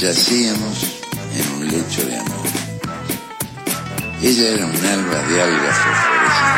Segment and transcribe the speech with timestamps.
[0.00, 1.00] Yacíamos
[1.34, 2.46] en un lecho de amor.
[4.22, 6.57] Ella era un alba de algas fosforescentes.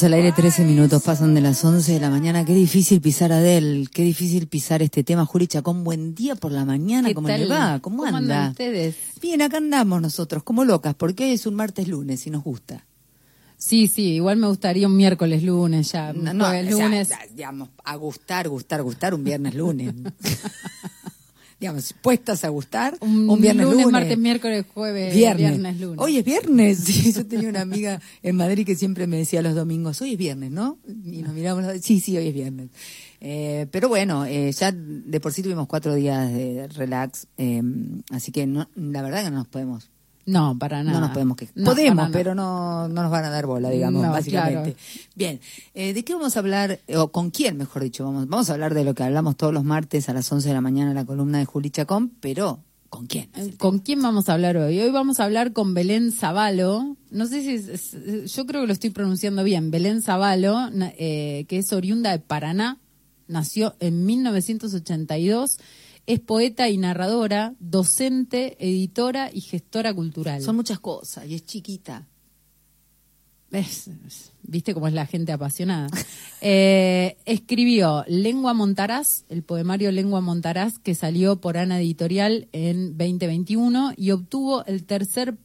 [0.00, 2.46] Volvemos al aire 13 minutos, pasan de las 11 de la mañana.
[2.46, 5.26] Qué difícil pisar Adel, qué difícil pisar este tema.
[5.26, 7.40] Juli Chacón, buen día por la mañana, ¿Qué ¿cómo tal?
[7.40, 7.80] le va?
[7.80, 8.16] ¿Cómo, anda?
[8.18, 8.96] andan ustedes?
[9.20, 12.86] Bien, acá andamos nosotros, como locas, porque hoy es un martes lunes y nos gusta.
[13.58, 16.14] Sí, sí, igual me gustaría un miércoles lunes ya.
[16.14, 17.10] No, un no, sea, lunes.
[17.34, 19.92] digamos, a gustar, gustar, gustar un viernes lunes.
[21.60, 23.86] digamos, puestas a gustar un, un, viernes lunes.
[23.90, 25.50] martes, miércoles, jueves, Viernes.
[25.50, 25.98] viernes, lunes.
[26.00, 26.78] Hoy es viernes.
[26.90, 30.18] Sí, yo tenía una amiga en Madrid que siempre me decía los domingos, hoy es
[30.18, 30.78] viernes, ¿no?
[31.04, 32.70] Y nos miramos, sí, sí, hoy es viernes.
[33.20, 37.62] Eh, pero bueno, eh, ya de por sí tuvimos cuatro días de relax, eh,
[38.10, 39.90] así que no, la verdad que no nos podemos,
[40.26, 40.98] no, para nada.
[41.00, 41.54] no nos podemos quejar.
[41.56, 44.76] No, Podemos, pero no, no nos van a dar bola, digamos, No, básicamente.
[45.16, 45.40] Bien,
[45.74, 48.04] eh, ¿de qué vamos a hablar, o con quién, mejor dicho?
[48.04, 50.54] Vamos, vamos a hablar de lo que hablamos todos los martes a las 11 de
[50.54, 53.28] la mañana en la columna de Juli Chacón, pero ¿con quién?
[53.36, 54.78] Eh, ¿Con quién vamos a hablar hoy?
[54.80, 56.96] Hoy vamos a hablar con Belén Zavalo.
[57.10, 59.70] No sé si, es- es- yo creo que lo estoy pronunciando bien.
[59.70, 60.68] Belén Zavalo,
[60.98, 62.78] eh, que es oriunda de Paraná,
[63.28, 65.58] nació en 1982,
[66.12, 70.42] es poeta y narradora, docente, editora y gestora cultural.
[70.42, 72.06] Son muchas cosas y es chiquita.
[73.50, 75.88] Es- es- ¿Viste cómo es la gente apasionada?
[76.42, 83.92] Eh, escribió Lengua Montaraz, el poemario Lengua Montaraz, que salió por Ana Editorial en 2021
[83.94, 85.36] y obtuvo el tercer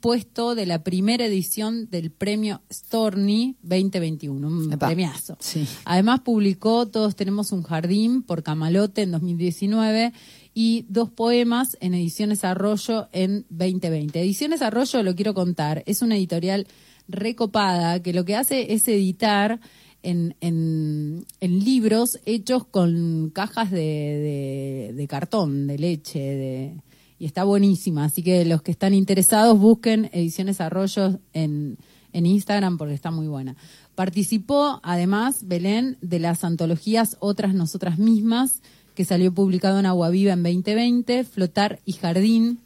[0.00, 4.86] puesto de la primera edición del premio Storni 2021, un Epa.
[4.86, 5.36] premiazo.
[5.40, 5.66] Sí.
[5.84, 10.12] Además publicó Todos tenemos un jardín por Camalote en 2019
[10.54, 14.20] y dos poemas en Ediciones Arroyo en 2020.
[14.20, 16.66] Ediciones Arroyo, lo quiero contar, es una editorial
[17.08, 19.58] recopada que lo que hace es editar
[20.04, 26.74] en, en, en libros hechos con cajas de, de- de cartón, de leche, de,
[27.18, 28.04] y está buenísima.
[28.04, 31.78] Así que los que están interesados busquen Ediciones Arroyo en,
[32.12, 33.56] en Instagram porque está muy buena.
[33.94, 38.62] Participó además Belén de las antologías Otras Nosotras Mismas,
[38.94, 42.60] que salió publicado en Agua Viva en 2020, Flotar y Jardín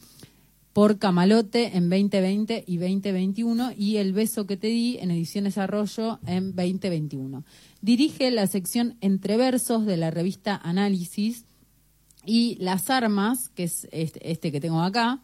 [0.72, 6.18] por Camalote en 2020 y 2021 y El beso que te di en Ediciones Arroyo
[6.26, 7.44] en 2021.
[7.82, 11.44] Dirige la sección Entre versos de la revista Análisis
[12.24, 15.18] y Las Armas, que es este, este que tengo acá,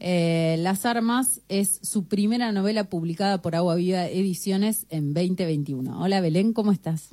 [0.00, 6.00] eh, Las Armas es su primera novela publicada por Agua Viva Ediciones en 2021.
[6.00, 7.10] Hola Belén, ¿cómo estás?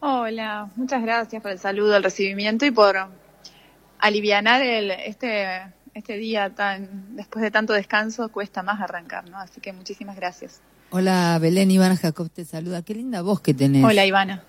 [0.00, 2.96] Hola, muchas gracias por el saludo, el recibimiento y por
[3.98, 5.62] alivianar el, este,
[5.94, 9.38] este día tan, después de tanto descanso, cuesta más arrancar, ¿no?
[9.38, 10.60] Así que muchísimas gracias.
[10.90, 12.82] Hola, Belén Ivana Jacob te saluda.
[12.82, 13.84] Qué linda voz que tenés.
[13.84, 14.42] Hola, Ivana.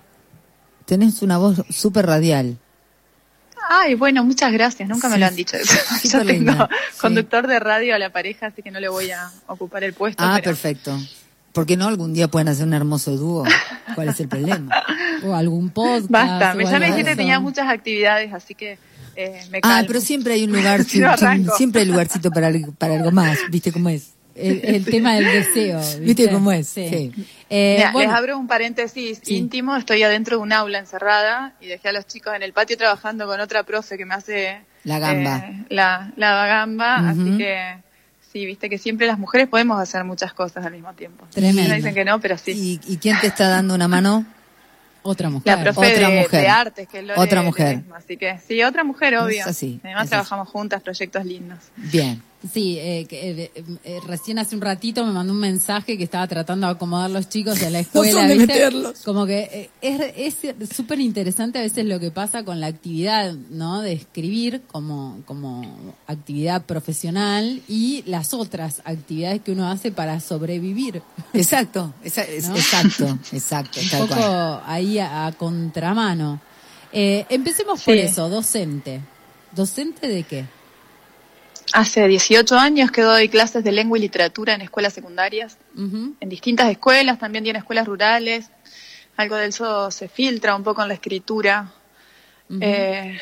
[0.86, 2.58] Tenés una voz súper radial.
[3.74, 5.74] Ay, bueno, muchas gracias, nunca me lo han dicho eso.
[6.04, 6.98] Yo tengo linda, sí.
[7.00, 10.22] conductor de radio a la pareja, así que no le voy a ocupar el puesto.
[10.22, 10.98] Ah, pero- perfecto.
[11.52, 13.44] ¿Por qué no algún día pueden hacer un hermoso dúo?
[13.94, 14.82] ¿Cuál es el problema?
[15.24, 16.08] ¿O algún podcast?
[16.08, 18.78] Basta, me, ya me dijiste que tenía muchas actividades, así que
[19.16, 19.86] eh, me Ah, calmo.
[19.86, 21.54] pero siempre hay un lugar, Si no arranco.
[21.56, 23.38] siempre hay lugarcito para, para algo más.
[23.50, 24.12] ¿Viste cómo es?
[24.34, 25.78] El, el tema del deseo.
[25.78, 26.00] ¿viste?
[26.00, 26.68] ¿Viste cómo es?
[26.68, 27.12] Sí.
[27.50, 29.36] Eh, Mira, bueno, Les abro un paréntesis Sí.
[29.36, 29.76] íntimo.
[29.76, 33.26] Estoy adentro de un aula encerrada y dejé a los chicos en el patio trabajando
[33.26, 35.38] con otra profe que me hace La gamba.
[35.38, 37.10] eh, la, la gamba.
[37.10, 37.76] Así que
[38.32, 41.26] sí, viste que siempre las mujeres podemos hacer muchas cosas al mismo tiempo.
[41.30, 41.68] Tremendo.
[41.68, 42.80] No dicen que no, pero sí.
[42.86, 44.24] ¿Y, y quién te está dando una mano?
[45.04, 45.56] otra mujer.
[45.58, 46.40] La profe Otra de, mujer.
[46.42, 47.68] de artes, que es Otra Lore mujer.
[47.78, 47.96] Ledesma.
[47.96, 49.40] Así que sí, otra mujer, obvio.
[49.40, 51.58] Es así, Además es trabajamos juntas, proyectos lindos.
[51.76, 52.22] Bien.
[52.52, 53.50] Sí, eh, eh,
[53.84, 57.28] eh, recién hace un ratito me mandó un mensaje que estaba tratando de acomodar los
[57.28, 58.12] chicos de la escuela.
[58.12, 58.52] son de ¿viste?
[58.52, 59.00] meterlos.
[59.04, 63.32] Como que eh, es es súper interesante a veces lo que pasa con la actividad,
[63.50, 63.80] ¿no?
[63.80, 71.00] De escribir como, como actividad profesional y las otras actividades que uno hace para sobrevivir.
[71.32, 72.56] Exacto, esa- es- ¿No?
[72.56, 74.60] exacto, exacto, Un poco cual.
[74.66, 76.40] ahí a, a contramano.
[76.92, 79.00] Eh, empecemos por eso, docente.
[79.54, 80.44] ¿Docente de qué?
[81.72, 85.56] Hace 18 años que doy clases de lengua y literatura en escuelas secundarias,
[86.20, 88.50] en distintas escuelas, también tiene escuelas rurales.
[89.16, 91.72] Algo de eso se filtra un poco en la escritura.
[92.60, 93.18] Eh,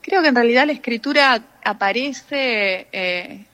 [0.00, 3.44] creo que en realidad la escritura aparece eh,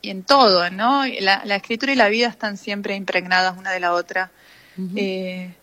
[0.00, 1.04] y en todo, ¿no?
[1.20, 4.30] La, la escritura y la vida están siempre impregnadas una de la otra.
[4.96, 5.54] Eh,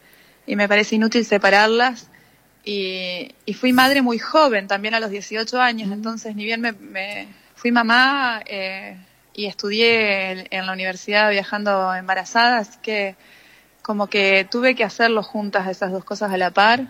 [0.45, 2.07] y me parece inútil separarlas.
[2.63, 6.73] Y, y fui madre muy joven, también a los 18 años, entonces ni bien me,
[6.73, 7.27] me-
[7.59, 8.95] fui mamá eh,
[9.33, 13.15] y estudié en, en la universidad viajando embarazada, así que
[13.81, 16.87] como que tuve que hacerlo juntas esas dos cosas a la par.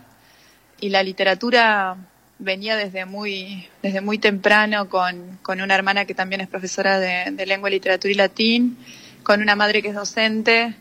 [0.79, 1.97] Y la literatura
[2.37, 7.31] venía desde muy, desde muy temprano con, con una hermana que también es profesora de,
[7.31, 8.77] de lengua, literatura y latín,
[9.23, 10.75] con una madre que es docente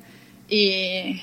[0.48, 1.22] y,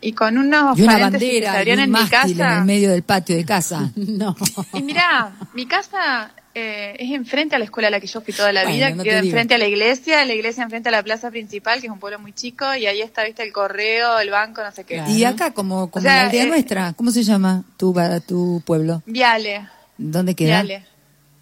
[0.00, 2.58] y con unos Y una paréntesis que se bandera y un en mi en casa.
[2.58, 3.90] el medio del patio de casa.
[3.96, 4.34] No.
[4.72, 8.34] Y mira, mi casa eh, es enfrente a la escuela a la que yo fui
[8.34, 11.02] toda la vida, no que queda enfrente a la iglesia, la iglesia enfrente a la
[11.02, 14.30] plaza principal, que es un pueblo muy chico, y ahí está, viste, el correo, el
[14.30, 14.94] banco, no sé qué.
[14.94, 15.10] Claro.
[15.12, 17.94] Y acá, como, como O sea, la aldea eh, nuestra, ¿cómo se llama tu,
[18.26, 19.02] tu pueblo?
[19.06, 20.62] Viale, ¿Dónde queda?
[20.62, 20.84] Viale.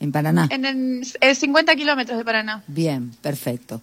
[0.00, 0.46] En Paraná.
[0.50, 2.62] En, en- eh, 50 kilómetros de Paraná.
[2.66, 3.81] Bien, perfecto.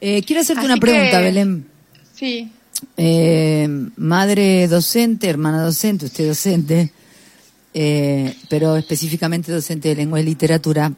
[0.00, 1.66] Eh, quiero hacerte Así una pregunta, que- Belén.
[2.14, 2.50] Sí.
[2.96, 3.66] Eh,
[3.96, 6.90] madre docente, hermana docente, usted docente,
[7.74, 10.92] eh, pero específicamente docente de lengua y literatura.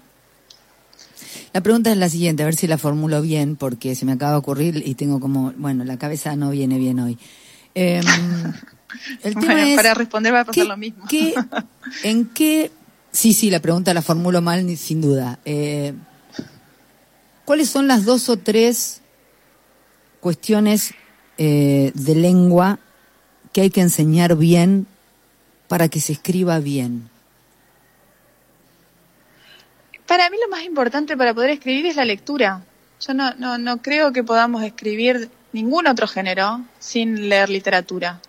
[1.52, 4.32] La pregunta es la siguiente, a ver si la formulo bien, porque se me acaba
[4.32, 7.18] de ocurrir y tengo como, bueno, la cabeza no viene bien hoy.
[7.74, 8.00] Eh,
[9.22, 11.04] el tema Bueno, es, para responder va a pasar ¿qué- lo mismo.
[11.08, 11.34] qué-
[12.04, 12.70] ¿En qué?
[13.12, 15.38] Sí, sí, la pregunta la formulo mal, sin duda.
[15.46, 15.94] Eh,
[17.46, 19.00] ¿Cuáles son las dos o tres
[20.20, 20.92] cuestiones
[21.38, 22.78] eh, de lengua
[23.52, 24.86] que hay que enseñar bien
[25.68, 27.10] para que se escriba bien?
[30.06, 32.62] Para mí lo más importante para poder escribir es la lectura.
[33.00, 38.20] Yo no, no, no creo que podamos escribir ningún otro género sin leer literatura.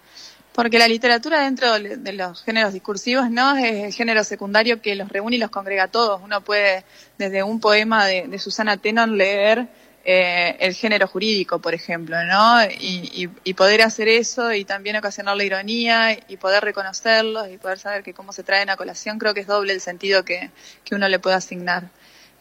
[0.53, 5.07] Porque la literatura dentro de los géneros discursivos no es el género secundario que los
[5.07, 6.19] reúne y los congrega a todos.
[6.23, 6.83] Uno puede
[7.19, 9.67] desde un poema de, de Susana Tenon leer
[10.09, 12.63] eh, el género jurídico, por ejemplo, ¿no?
[12.63, 17.57] Y, y- y poder hacer eso y también ocasionar la ironía y poder reconocerlos y
[17.57, 20.49] poder saber que cómo se traen a colación, creo que es doble el sentido que,
[20.85, 21.89] que uno le puede asignar.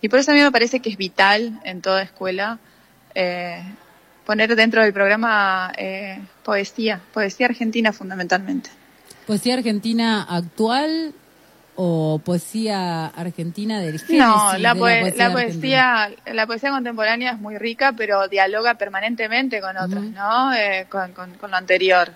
[0.00, 2.60] Y por eso a mí me parece que es vital en toda escuela
[3.16, 3.60] eh,
[4.24, 8.70] poner dentro del programa eh, poesía, poesía argentina fundamentalmente.
[9.26, 11.14] ¿Poesía argentina actual
[11.76, 15.32] o poesía argentina del génesis No, la, de la argentina?
[15.32, 20.10] poesía, la poesía contemporánea es muy rica, pero dialoga permanentemente con otras, Ujú.
[20.12, 20.52] ¿no?
[20.54, 22.10] Eh, con, con- con lo anterior.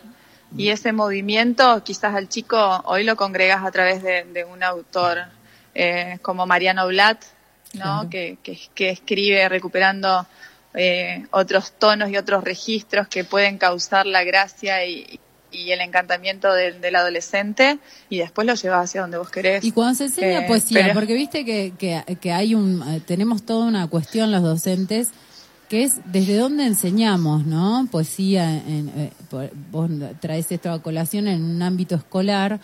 [0.57, 5.19] Y ese movimiento, quizás al chico hoy lo congregas a través de, de un autor
[5.75, 7.23] eh, como Mariano Blatt,
[7.75, 7.81] ¿no?
[7.83, 8.11] Claro.
[8.11, 10.27] Que, que, que escribe recuperando
[10.75, 15.21] eh, otros tonos y otros registros que pueden causar la gracia y,
[15.53, 19.65] y el encantamiento del, del adolescente y después lo llevas hacia donde vos querés.
[19.65, 23.01] Y cuando se enseña Eh, poesía, pero- porque viste que, que, que hay un, eh,
[23.07, 25.09] tenemos toda una cuestión los docentes,
[25.69, 27.87] que es desde dónde enseñamos, ¿no?
[27.91, 29.13] Poesía, en, eh,
[29.71, 29.89] vos
[30.21, 32.61] traes esto a colación en un ámbito escolar.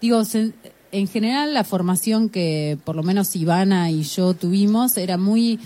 [0.00, 0.52] Digo, se-
[0.92, 5.60] en general la formación que por lo menos Ivana y yo tuvimos era muy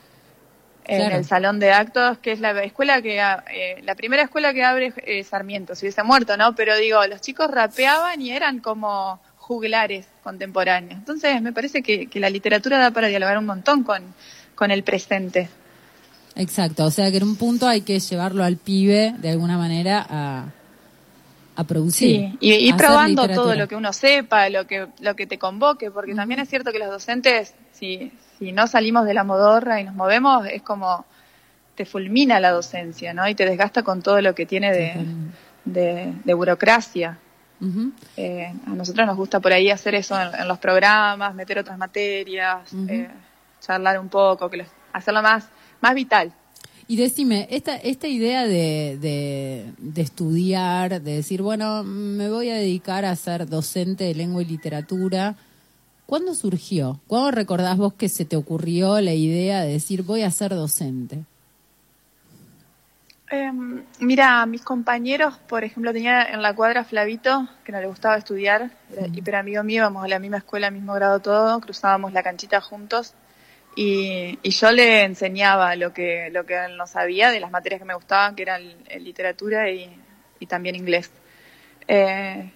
[0.87, 1.17] en Claro.
[1.17, 4.95] el salón de actos, que es la escuela que, eh, la primera escuela que abre
[4.97, 6.55] eh, Sarmiento, si hubiese muerto, ¿no?
[6.55, 10.93] Pero digo, los chicos rapeaban y eran como juglares contemporáneos.
[10.93, 14.01] Entonces, me parece que, que la literatura da para dialogar un montón con,
[14.55, 15.49] con el presente.
[16.37, 20.07] Exacto, o sea que en un punto hay que llevarlo al pibe de alguna manera
[20.09, 20.45] a,
[21.57, 22.31] a producir.
[22.31, 23.35] Sí, y, probando literatura.
[23.35, 26.71] todo lo que uno sepa, lo que, lo que te convoque, porque también es cierto
[26.71, 31.05] que los docentes, si, si no salimos de la modorra y nos movemos, es como
[31.75, 33.29] te fulmina la docencia, ¿no?
[33.29, 34.95] Y te desgasta con todo lo que tiene de,
[35.65, 37.19] de, de burocracia.
[38.17, 41.77] Eh, a nosotros nos gusta por ahí hacer eso en, en los programas, meter otras
[41.79, 43.09] materias, eh,
[43.61, 45.47] charlar un poco, que los- hacerlo más,
[45.81, 46.33] más vital.
[46.89, 52.55] Y decime, esta, esta idea de, de, de estudiar, de decir, bueno, me voy a
[52.57, 55.37] dedicar a ser docente de lengua y literatura,
[56.07, 56.99] ¿cuándo surgió?
[57.07, 61.25] ¿Cuándo recordás vos que se te ocurrió la idea de decir, voy a ser docente?
[63.33, 63.53] Eh,
[64.01, 68.71] mira, mis compañeros, por ejemplo, tenía en la cuadra Flavito, que no le gustaba estudiar,
[68.93, 72.61] era hiper amigo mío, íbamos a la misma escuela, mismo grado todo, cruzábamos la canchita
[72.61, 73.15] juntos
[73.77, 77.81] y, y yo le enseñaba lo que, lo que él no sabía de las materias
[77.81, 79.97] que me gustaban, que eran eh, literatura y,
[80.41, 81.13] y también inglés.
[81.87, 82.51] Eh,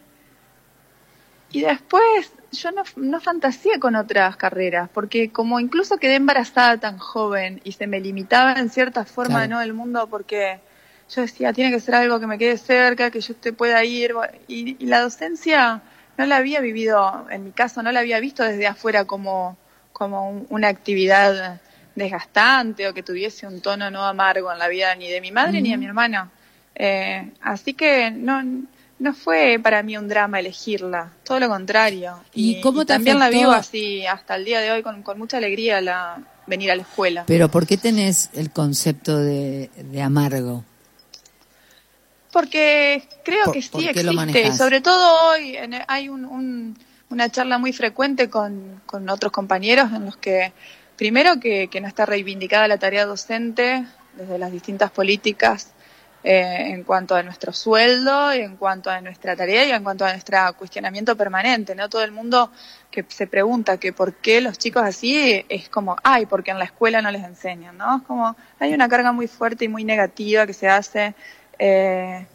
[1.54, 6.98] y después yo no, no fantaseé con otras carreras, porque como incluso quedé embarazada tan
[6.98, 9.54] joven y se me limitaba en cierta forma Claro.
[9.56, 9.60] ¿no?
[9.62, 10.58] el mundo porque
[11.14, 14.14] yo decía, tiene que ser algo que me quede cerca, que yo te pueda ir.
[14.48, 15.82] Y, y la docencia
[16.16, 19.56] no la había vivido, en mi caso, no la había visto desde afuera como,
[19.92, 21.60] como un- una actividad
[21.94, 25.60] desgastante o que tuviese un tono no amargo en la vida ni de mi madre
[25.60, 26.30] ni de mi hermana.
[26.74, 28.42] Eh, así que no,
[28.98, 32.18] no fue para mí un drama elegirla, todo lo contrario.
[32.32, 35.36] ¿Y cómo te también la vivo así hasta el día de hoy con, con mucha
[35.38, 37.24] alegría la, venir a la escuela.
[37.26, 40.64] Pero ¿por qué tenés el concepto de, de amargo?
[42.32, 46.78] Porque creo ¿Por- que sí existe, sobre todo hoy en- hay un- un-
[47.10, 50.52] una charla muy frecuente con, con otros compañeros en los que,
[50.96, 53.84] primero, que, que no está reivindicada la tarea docente
[54.16, 55.68] desde las distintas políticas
[56.24, 60.06] eh, en cuanto a nuestro sueldo, y en cuanto a nuestra tarea y en cuanto
[60.06, 61.88] a nuestro cuestionamiento permanente, ¿no?
[61.90, 62.50] Todo el mundo
[62.90, 66.64] que se pregunta que por qué los chicos así es como, ay, porque en la
[66.64, 67.98] escuela no les enseñan, ¿no?
[67.98, 71.14] Es como, hay una carga muy fuerte y muy negativa que se hace
[71.58, 72.26] eh,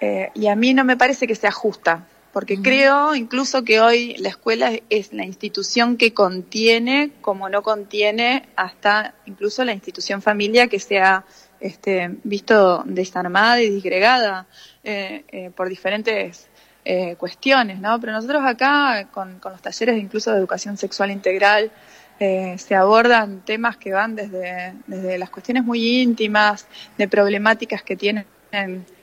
[0.00, 4.14] eh, y a mí no me parece que sea justa, porque creo incluso que hoy
[4.18, 10.68] la escuela es- la institución que contiene, como no contiene hasta incluso la institución familia
[10.68, 11.24] que se ha
[11.62, 14.46] este, visto desarmada y disgregada
[14.84, 16.48] eh, eh, por diferentes
[16.84, 18.00] eh, cuestiones, ¿no?
[18.00, 21.70] Pero nosotros acá, con, con los talleres incluso de educación sexual integral,
[22.18, 26.66] eh, se abordan temas que van desde, desde las cuestiones muy íntimas,
[26.98, 28.26] de problemáticas que tienen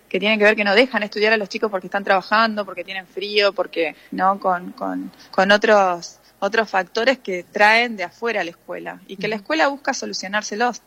[0.10, 2.84] que tienen que ver que no dejan estudiar a los chicos porque están trabajando, porque
[2.84, 8.44] tienen frío, porque no con, con, con otros otros factores que traen de afuera a
[8.44, 10.82] la escuela y que la escuela busca solucionárselos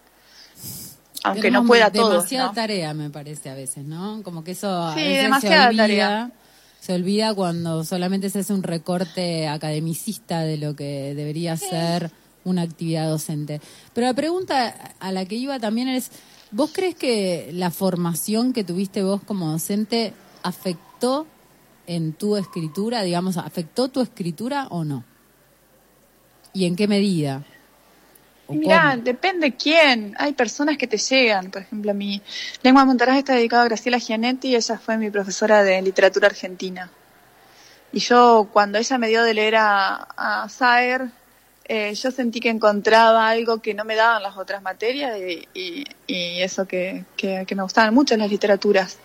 [1.24, 2.52] aunque no pueda todos demasiada ¿no?
[2.54, 4.22] tarea, me parece, a veces, ¿no?
[4.22, 5.82] Como que eso a Sí, veces demasiada se olvida.
[5.82, 6.30] tarea.
[6.80, 12.10] Se olvida cuando solamente se hace un recorte academicista de lo que debería ser
[12.44, 13.60] una actividad docente.
[13.94, 16.10] Pero la pregunta a la que iba también es,
[16.50, 20.12] ¿vos crees que la formación que tuviste vos como docente
[20.42, 21.26] afectó
[21.86, 25.04] en tu escritura, digamos, afectó tu escritura o no?
[26.52, 27.44] ¿Y en qué medida?
[28.52, 30.14] ¿O Mirá, depende quién.
[30.18, 31.50] Hay personas que te llegan.
[31.50, 32.20] Por ejemplo, mi
[32.62, 34.54] lengua montaraz está dedicado a Graciela Gianetti.
[34.54, 36.90] Ella fue mi profesora de literatura argentina.
[37.92, 41.08] Y yo, cuando ella me dio de leer a, a Saer,
[41.64, 45.84] eh, yo sentí que encontraba algo que no me daban las otras materias y, y-
[46.06, 48.98] y eso que, que, que me gustaban mucho las literaturas.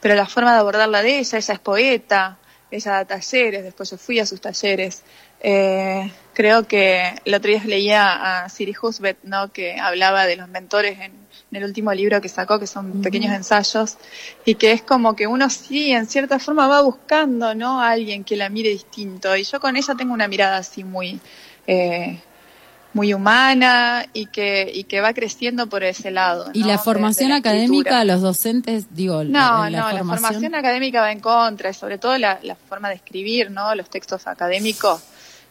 [0.00, 2.36] Pero la forma de abordarla de ella, ella es poeta,
[2.70, 5.02] ella da talleres, después yo fui a sus talleres.
[5.40, 9.52] Eh, creo que el otro día leía a Siri Husbeth, ¿no?
[9.52, 13.32] que hablaba de los mentores en, en el último libro que sacó, que son pequeños
[13.34, 13.96] ensayos,
[14.44, 17.80] y que es como que uno sí, en cierta forma, va buscando ¿no?
[17.80, 19.34] a alguien que la mire distinto.
[19.36, 21.20] Y yo con ella tengo una mirada así muy,
[21.66, 22.18] eh,
[22.92, 26.50] muy humana y que, y que va creciendo por ese lado.
[26.52, 30.54] ¿Y la de- de formación la académica, los docentes, digo, No, la, no, la formación
[30.54, 33.74] académica va en contra, y sobre todo la, la forma de escribir, ¿no?
[33.74, 35.00] Los textos académicos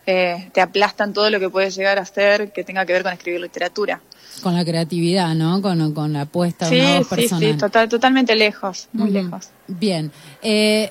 [0.06, 3.14] eh, te aplastan todo lo que puede llegar a ser que tenga que ver con
[3.14, 4.02] escribir literatura.
[4.42, 5.62] con la creatividad, ¿no?
[5.62, 7.52] Con, con la apuesta de una Sí, voz sí, personal.
[7.54, 9.50] sí, total, totalmente lejos, muy lejos.
[9.68, 10.12] Bien.
[10.42, 10.90] Eh,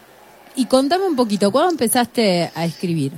[0.57, 3.13] y contame un poquito, ¿cuándo empezaste a escribir?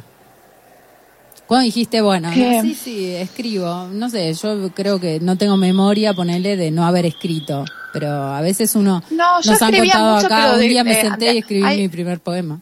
[1.47, 3.89] ¿Cuándo dijiste, bueno, no, Eh, sí, sí, escribo?
[3.93, 7.65] No sé, yo creo que no tengo memoria, ponerle, de no haber escrito.
[7.93, 11.01] Pero a veces uno No, nos han contado mucho, acá, un de- día me de-
[11.03, 12.61] senté de- y escribí hay- mi primer poema.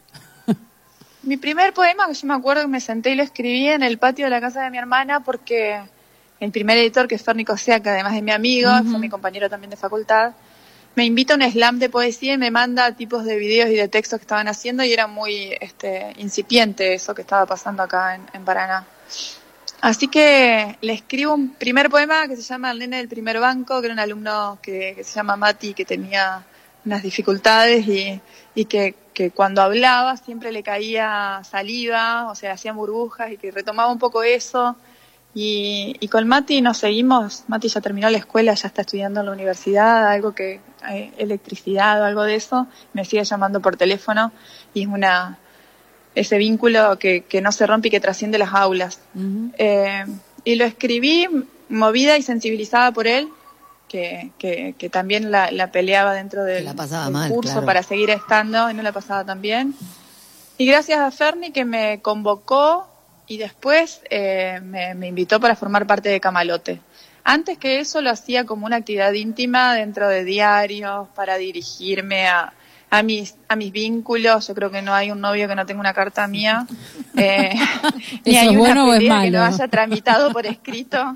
[1.22, 3.98] Mi primer poema, que yo me acuerdo que me senté y lo escribí en el
[3.98, 5.80] patio de la casa de mi hermana porque
[6.40, 9.48] el primer editor, que es Férnico Sea, que además es mi amigo, fue mi compañero
[9.48, 10.32] también de facultad,
[10.96, 13.86] me invita a un slam de poesía y me manda tipos de videos y de
[13.88, 18.22] textos que estaban haciendo y era muy este, incipiente eso que estaba pasando acá en,
[18.32, 18.84] en Paraná.
[19.80, 23.80] Así que le escribo un primer poema que se llama El nene del primer banco,
[23.80, 26.44] que era un alumno que, que se llama Mati, que tenía
[26.84, 28.20] unas dificultades y,
[28.54, 33.50] y que, que, cuando hablaba siempre le caía saliva, o sea, hacían burbujas y que
[33.50, 34.76] retomaba un poco eso.
[35.34, 39.26] Y, y con Mati nos seguimos, Mati ya terminó la escuela, ya está estudiando en
[39.26, 44.32] la universidad, algo que, eh, electricidad o algo de eso, me sigue llamando por teléfono
[44.74, 45.38] y es una,
[46.14, 49.00] ese vínculo que, que no se rompe y que trasciende las aulas.
[49.58, 50.04] eh,
[50.44, 51.28] y lo escribí
[51.68, 53.28] movida y sensibilizada por él,
[53.92, 57.66] que, que, que también la, la, peleaba dentro del, la pasaba del mal, curso claro.
[57.66, 59.74] para seguir estando y no la pasaba tan bien.
[60.56, 62.88] Y gracias a Ferni que me convocó
[63.26, 66.80] y después eh, me, me, invitó para formar parte de Camalote.
[67.22, 72.54] Antes que eso lo hacía como una actividad íntima dentro de diarios para dirigirme a,
[72.92, 74.48] a mis, a mis vínculos.
[74.48, 76.66] Yo creo que no hay un novio que no tenga una carta mía.
[77.14, 77.52] Eh,
[78.24, 79.54] ni hay es una bueno o es pelea que no malo?
[79.54, 81.12] haya tramitado por escrito.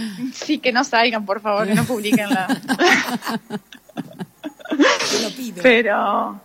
[0.34, 2.46] Sí, que no salgan, por favor, que no publiquen la.
[4.68, 5.62] Te lo pido.
[5.62, 6.40] Pero,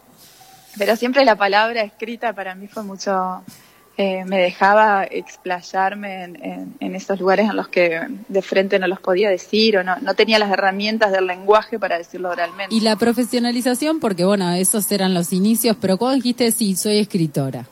[0.77, 3.43] pero siempre la palabra escrita para mí fue mucho.
[3.97, 8.87] Eh, me dejaba explayarme en, en, en, esos lugares en los que de frente no
[8.87, 12.75] los podía decir o no, no tenía las herramientas del lenguaje para decirlo oralmente.
[12.75, 17.67] Y la profesionalización, porque bueno, esos eran los inicios, pero ¿cómo dijiste sí, soy escritora?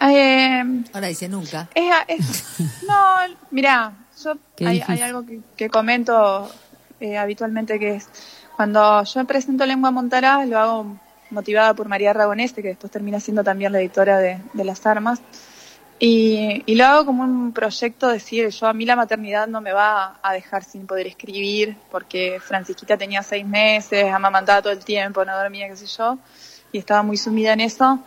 [0.00, 1.68] Eh, Ahora dice nunca.
[1.74, 3.16] Es, es, no,
[3.50, 3.92] mira,
[4.22, 4.34] yo
[4.66, 6.50] hay, hay, algo que, que comento
[7.00, 8.08] eh, habitualmente que es
[8.60, 10.96] cuando yo presento Lengua Montará, lo hago
[11.30, 15.22] motivada por María Ragoneste, que después termina siendo también la editora de, de Las Armas.
[15.98, 19.60] Y, y, lo hago como un proyecto de decir, yo a mí la maternidad no
[19.60, 24.84] me va a dejar sin poder escribir, porque Francisquita tenía seis meses, amamantaba todo el
[24.84, 26.18] tiempo, no dormía, qué sé yo,
[26.72, 27.98] y estaba muy sumida en eso.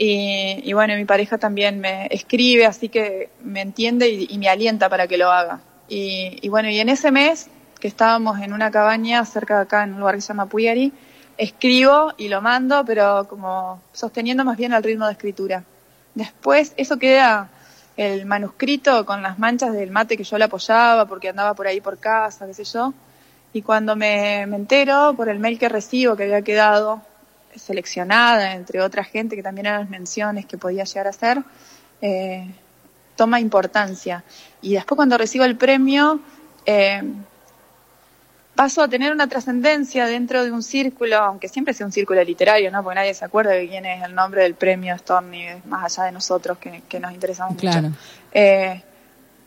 [0.00, 4.88] Y, y bueno, mi pareja también me escribe, así que me entiende y, me alienta
[4.88, 5.60] para que lo haga.
[5.88, 7.50] Y, y, bueno, y en ese mes
[7.80, 10.92] que estábamos en una cabaña cerca de acá, en un lugar que se llama Puyari,
[11.36, 15.64] escribo y lo mando, pero como sosteniendo más bien el ritmo de escritura.
[16.14, 17.50] Después eso queda
[17.96, 21.80] el manuscrito con las manchas del mate que yo le apoyaba porque andaba por ahí
[21.80, 22.94] por casa, qué sé yo.
[23.52, 27.02] Y cuando me, me entero por el mail que recibo que había quedado
[27.56, 31.42] seleccionada entre otra gente que también eran las menciones que podía llegar a ser,
[32.00, 32.46] eh,
[33.16, 34.24] toma importancia.
[34.62, 36.20] Y después cuando recibo el premio,
[36.66, 37.02] eh,
[38.58, 42.72] paso a tener una trascendencia dentro de un círculo, aunque siempre sea un círculo literario,
[42.72, 42.82] ¿no?
[42.82, 46.12] Porque nadie se acuerda de quién es el nombre del premio Stormy, más allá de
[46.12, 47.82] nosotros que, que nos interesamos claro.
[47.82, 47.96] mucho.
[48.32, 48.82] Eh,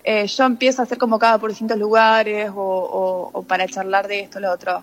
[0.03, 4.21] eh, yo empiezo a ser convocada por distintos lugares o, o, o, para charlar de
[4.21, 4.81] esto, lo otro.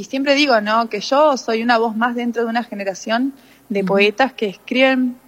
[0.00, 0.88] Y siempre digo, ¿no?
[0.88, 3.34] Que yo soy una voz más dentro de una generación
[3.68, 3.88] de uh -huh.
[3.88, 5.18] poetas que escriben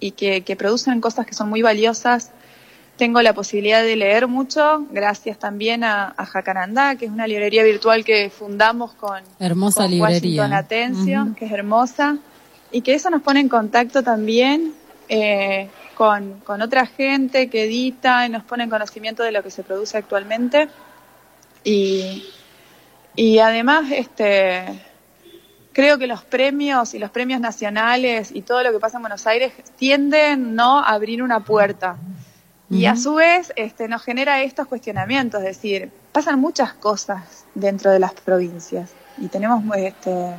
[0.00, 2.30] y que, que producen cosas que son muy valiosas
[2.96, 7.64] tengo la posibilidad de leer mucho, gracias también a, a Jacarandá, que es una librería
[7.64, 10.42] virtual que fundamos con, hermosa con librería.
[10.42, 11.34] Washington Atencio, uh -huh.
[11.34, 12.18] que es hermosa,
[12.70, 14.74] y que eso nos pone en contacto también
[15.08, 19.50] eh, con, con, otra gente que edita y nos pone en conocimiento de lo que
[19.50, 20.68] se produce actualmente.
[21.64, 22.24] Y,
[23.16, 24.64] y además, este,
[25.72, 29.26] creo que los premios y los premios nacionales y todo lo que pasa en Buenos
[29.26, 31.96] Aires tienden no a abrir una puerta.
[32.70, 37.92] Y a su vez este, nos genera estos cuestionamientos, es decir, pasan muchas cosas dentro
[37.92, 40.34] de las provincias y tenemos este,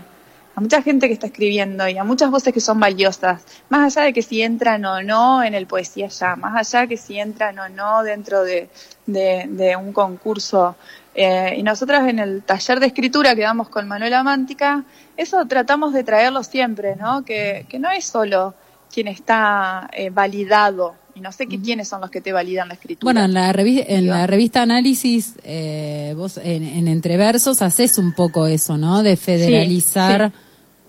[0.56, 4.08] a mucha gente que está escribiendo y a muchas voces que son valiosas, más allá
[4.08, 7.20] de que si entran o no en el Poesía Ya, más allá de que si
[7.20, 8.70] entran o no dentro de,
[9.06, 10.76] de, de un concurso.
[11.18, 14.84] Eh, y nosotros en el taller de escritura que damos con Manuela Mántica,
[15.16, 17.24] eso tratamos de traerlo siempre, ¿no?
[17.24, 18.54] Que, que no es solo
[18.94, 22.74] quien está eh, validado y no sé qué, quiénes son los que te validan la
[22.74, 23.14] escritura.
[23.14, 28.14] Bueno, en la, revi en la revista Análisis, eh, vos en, en, Entreversos haces un
[28.14, 29.02] poco eso, ¿no?
[29.02, 30.34] De federalizar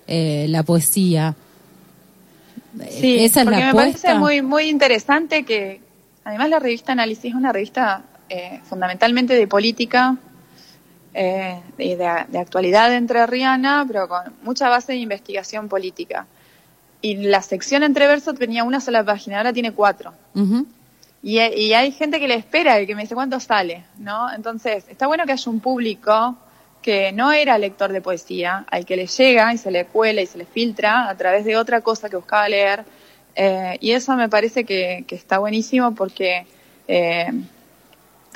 [0.08, 0.12] sí,
[0.44, 0.48] sí.
[0.48, 1.36] La poesía.
[2.90, 4.08] Sí, Esa es porque la me apuesta?
[4.08, 5.80] parece muy, muy interesante que,
[6.24, 10.16] además la revista Análisis es una revista eh, fundamentalmente de política,
[11.14, 11.96] eh, de,
[12.28, 16.26] de, actualidad entrerriana, pero con mucha base de investigación política
[17.00, 20.12] y la sección entre versos tenía una sola página, ahora tiene cuatro.
[20.34, 20.66] Uh -huh.
[21.22, 24.32] y, y, hay gente que le espera y que me dice cuánto sale, ¿no?
[24.32, 26.36] Entonces, está bueno que haya un público
[26.82, 30.26] que no era lector de poesía, al que le llega y se le cuela y
[30.26, 32.84] se le filtra a través de otra cosa que buscaba leer.
[33.34, 36.46] Eh, y eso me parece que, que, está buenísimo porque
[36.88, 37.30] eh,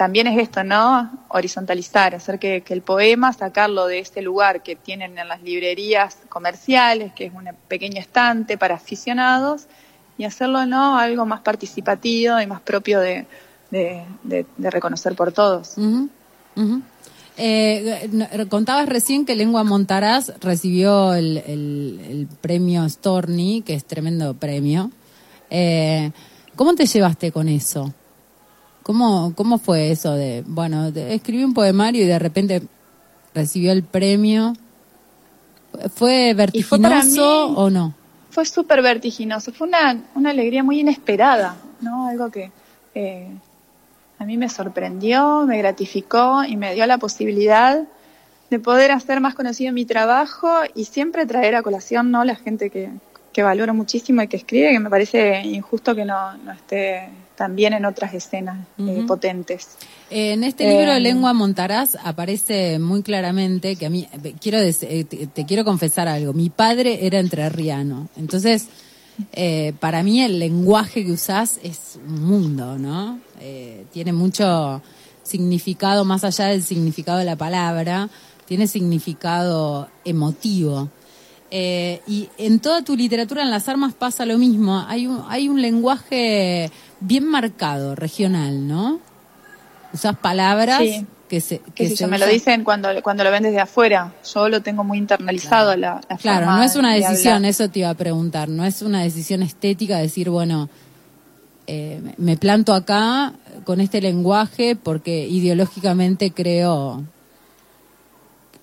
[0.01, 1.11] también es esto, ¿no?
[1.29, 7.13] Horizontalizar, hacer que, el poema, sacarlo de ese lugar que tienen en las librerías comerciales,
[7.13, 9.67] que es un pequeño estante para aficionados,
[10.17, 10.99] y hacerlo, ¿no?
[10.99, 13.27] Algo más participativo y más propio de,
[14.57, 15.75] reconocer por todos.
[17.37, 18.09] Eh,
[18.49, 24.91] contabas recién que Lengua Montaraz recibió el, el, el, premio Storni, que es tremendo premio.
[25.51, 26.11] Eh,
[26.57, 27.93] ¿Cómo te llevaste con eso?
[28.83, 32.63] ¿Cómo, ¿Cómo fue eso de, bueno, de, escribí un poemario y de repente
[33.35, 34.55] recibió el premio?
[35.95, 37.95] ¿Fue vertiginoso mí, o no?
[38.31, 42.07] Fue súper vertiginoso, fue una, una alegría muy inesperada, ¿no?
[42.07, 42.51] Algo que
[42.95, 43.29] eh,
[44.19, 47.85] a mí me sorprendió, me gratificó y me dio la posibilidad
[48.51, 52.25] de poder hacer más conocido mi trabajo y siempre traer a colación, ¿no?
[52.25, 52.91] La gente que,
[53.33, 57.09] que valoro muchísimo y que escribe, que me parece injusto que no, no esté
[57.41, 59.03] también en otras escenas uh -huh.
[59.03, 59.69] eh, potentes.
[60.11, 64.07] Eh, en este libro de Lengua Montaraz aparece muy claramente que a mí,
[64.43, 68.69] quiero te, te, quiero confesar algo, mi padre era entrerriano, entonces
[69.33, 73.19] eh, para mí el lenguaje que usás es un mundo, ¿no?
[73.41, 74.83] Eh, tiene mucho
[75.23, 78.11] significado más allá del significado de la palabra,
[78.45, 80.91] tiene significado emotivo.
[81.51, 84.85] Eh, y en toda tu literatura, en las armas pasa lo mismo.
[84.87, 86.71] Hay un, hay un lenguaje
[87.01, 89.01] bien marcado, regional, ¿no?
[89.93, 91.07] Usas palabras sí.
[91.29, 91.61] que se.
[91.75, 94.13] Que se me lo dicen cuando, cuando lo ven desde afuera.
[94.33, 95.75] Yo lo tengo muy internalizado.
[95.75, 98.49] Claro, la, la claro no es una decisión, eso te iba a preguntar.
[98.49, 100.69] No es una decisión estética decir, bueno,
[101.67, 103.33] eh, me planto acá
[103.65, 107.05] con este lenguaje porque ideológicamente creo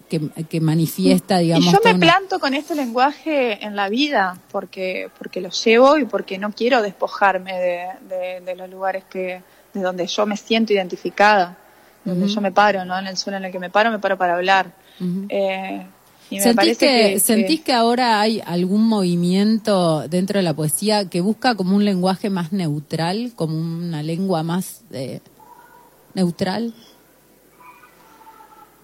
[0.10, 1.68] que, que, manifiesta, digamos.
[1.68, 2.00] Y yo me una...
[2.00, 6.82] planto con este lenguaje en la vida porque porque lo llevo y porque no quiero
[6.82, 9.42] despojarme de, de, de los lugares que
[9.74, 11.58] de donde yo me siento identificada,
[12.04, 12.36] donde uh -huh.
[12.36, 12.98] yo me paro, ¿no?
[12.98, 14.74] En el suelo en el que me paro, me paro para hablar.
[15.00, 15.26] Uh -huh.
[15.30, 15.86] eh,
[16.30, 21.22] y me ¿Sentís, que, ¿Sentís que ahora hay algún movimiento dentro de la poesía que
[21.22, 25.22] busca como un lenguaje más neutral, como una lengua más eh,
[26.16, 26.74] neutral?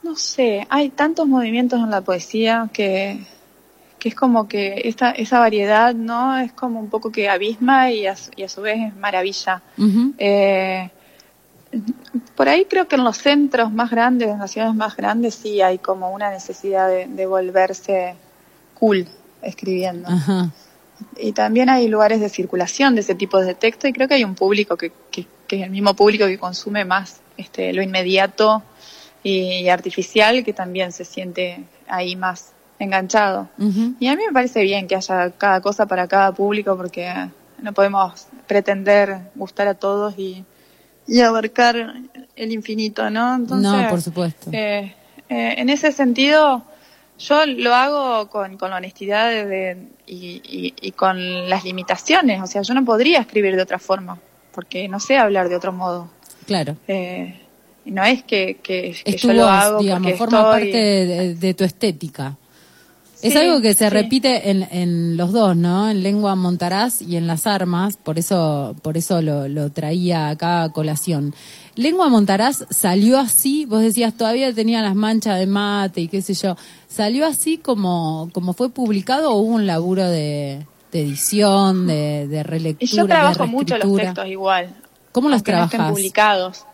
[0.04, 3.26] No sé, hay tantos movimientos en la poesía que,
[4.00, 6.38] que es como que esta, esa variedad, ¿no?
[6.38, 9.62] Es como un poco que abisma y a, y a su vez es maravilla.
[9.78, 10.14] Uh -huh.
[10.18, 10.90] eh,
[12.36, 15.62] por ahí creo que en los centros más grandes, en las ciudades más grandes, sí
[15.62, 18.16] hay como una necesidad de, de volverse
[18.80, 19.08] cool
[19.42, 20.10] escribiendo.
[21.18, 24.24] Y también hay lugares de circulación de ese tipo de texto y creo que hay
[24.24, 28.64] un público que, que, que es el mismo público que consume más este, lo inmediato
[29.24, 33.48] y artificial que también se siente ahí más enganchado.
[33.58, 33.96] Uh -huh.
[34.00, 37.12] Y a mí me parece bien que haya cada cosa para cada público porque
[37.62, 40.44] no podemos pretender gustar a todos y,
[41.08, 41.94] y abarcar
[42.36, 43.36] el infinito, ¿no?
[43.36, 44.50] Entonces, no, por supuesto.
[44.52, 44.94] Eh,
[45.30, 46.64] eh, en ese sentido,
[47.20, 52.42] yo lo hago con, con la honestidad de, de, y, y, y con las limitaciones.
[52.42, 54.20] O sea, yo no podría escribir de otra forma
[54.52, 56.10] porque no sé hablar de otro modo.
[56.46, 56.76] Claro.
[56.88, 57.40] Eh,
[57.86, 60.52] no es que, que, que es yo voz, lo hago digamos, porque forma estoy...
[60.52, 62.38] parte de, de, tu estética.
[63.22, 63.90] Es algo que se sí.
[63.90, 65.90] repite en, en, los dos, ¿no?
[65.90, 70.64] En lengua montaraz y en las armas, por eso, por eso lo, lo, traía acá
[70.64, 71.34] a colación.
[71.76, 76.34] Lengua montaraz salió así, vos decías todavía tenía las manchas de mate y qué sé
[76.34, 76.58] yo.
[76.90, 82.44] ¿Salió así como, como fue publicado o hubo un laburo de, de edición, de, de
[82.44, 82.92] relectura?
[82.92, 84.76] Y yo trabajo mucho los textos igual.
[85.14, 85.80] ¿Cómo los trabajas?
[85.80, 86.66] No publicados.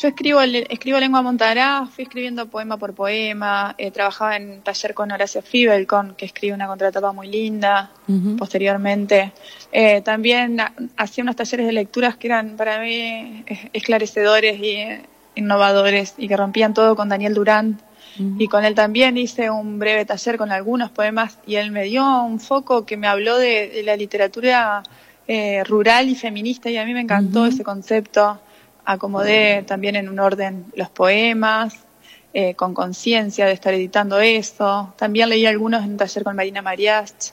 [0.00, 5.10] Yo escribo, escribo lengua montaraz, fui escribiendo poema por poema, eh, trabajaba en taller con
[5.10, 8.38] Horacio Fibelcon, que escribe una contratapa muy linda, uh -huh.
[8.38, 9.32] posteriormente.
[9.72, 10.58] Eh, también
[10.96, 14.86] hacía unos talleres de lecturas que eran para mí esclarecedores y
[15.34, 17.80] innovadores y que rompían todo con Daniel Durán.
[18.20, 18.36] Uh -huh.
[18.38, 22.22] Y con él también hice un breve taller con algunos poemas y él me dio
[22.22, 24.84] un foco que me habló de, de la literatura
[25.26, 27.52] eh, rural y feminista y a mí me encantó uh -huh.
[27.52, 28.38] ese concepto
[28.88, 31.76] acomodé también en un orden los poemas,
[32.32, 34.94] eh, con conciencia de estar editando eso.
[34.96, 37.32] También leí algunos en un taller con Marina Mariach.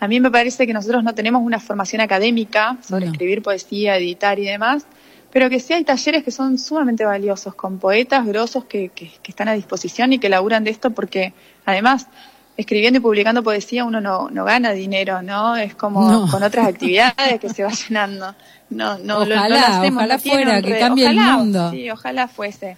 [0.00, 3.12] A mí me parece que nosotros no tenemos una formación académica sobre no.
[3.12, 4.86] escribir poesía, editar y demás,
[5.30, 9.30] pero que sí hay talleres que son sumamente valiosos, con poetas grosos que, que, que
[9.30, 11.34] están a disposición y que laburan de esto porque
[11.66, 12.08] además
[12.56, 15.56] escribiendo y publicando poesía uno no, no gana dinero, ¿no?
[15.56, 16.30] Es como no.
[16.30, 18.34] con otras actividades que se va llenando.
[18.70, 21.70] No, no, ojalá, lo, no lo hacemos, ojalá fuera, que cambie ojalá, el mundo.
[21.70, 22.76] Sí, ojalá fuese.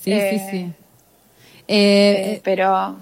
[0.00, 0.72] Sí, eh, sí, sí.
[1.68, 2.96] Eh, eh, pero...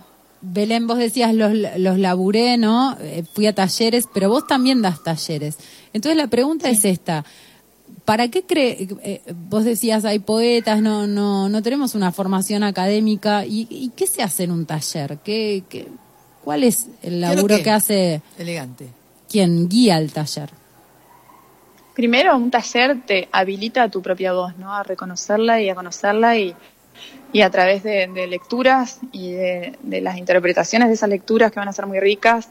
[0.47, 2.99] Belén, vos decías, los, los laburé, ¿no?
[3.33, 5.57] Fui a talleres, pero vos también das talleres.
[5.95, 6.75] Entonces la pregunta sí.
[6.75, 7.25] es esta.
[8.05, 8.89] ¿para qué cree?
[9.03, 13.47] eh, vos decías, hay poetas, no, no, no tenemos una formación académica.
[13.47, 15.19] ¿Y, y qué se hace en un taller?
[15.25, 15.89] ¿Qué, qué,
[16.45, 18.89] ¿Cuál es el ¿Qué es lo laburo que- que hace Elegante.
[19.31, 20.51] quien guía el taller?
[21.95, 24.75] Primero, un taller te habilita tu propia voz, ¿no?
[24.75, 26.55] A reconocerla y a conocerla y,
[27.33, 31.61] y a través de, de lecturas y de, de las interpretaciones de esas lecturas que
[31.61, 32.49] van a ser muy ricas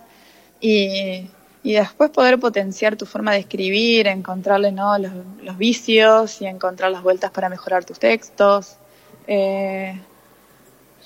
[0.62, 1.28] y,
[1.62, 4.98] y después poder potenciar tu forma de escribir, encontrarle, ¿no?
[4.98, 5.12] Los,
[5.44, 8.78] los vicios y encontrar las vueltas para mejorar tus textos.
[9.28, 10.00] Eh,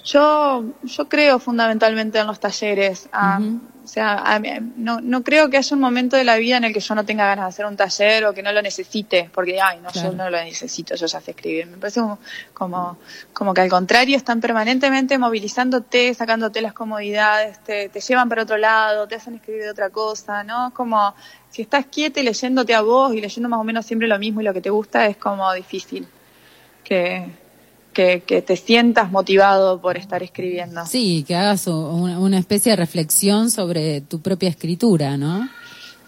[0.07, 3.09] yo, yo creo fundamentalmente en los talleres.
[3.11, 3.39] ah.
[3.83, 6.65] O sea, a mí- no, no creo que haya un momento de la vida en
[6.65, 9.29] el que yo no tenga ganas de hacer un taller o que no lo necesite,
[9.33, 10.11] porque, ay, no, Claro.
[10.11, 11.67] yo no lo necesito, yo ya sé escribir.
[11.67, 12.19] Me parece como,
[12.53, 12.97] como,
[13.31, 18.57] como que al contrario están permanentemente movilizándote, sacándote las comodidades, te, te llevan para otro
[18.57, 20.73] lado, te hacen escribir de otra cosa, ¿no?
[20.73, 21.15] Como
[21.49, 24.41] si estás quieta y leyéndote a vos y leyendo más o menos siempre lo mismo
[24.41, 26.05] y lo que te gusta, es como difícil
[26.83, 27.25] que,
[27.97, 30.85] que, que te sientas motivado por estar escribiendo.
[30.85, 35.49] Sí, que hagas una, especie de reflexión sobre tu propia escritura, ¿no?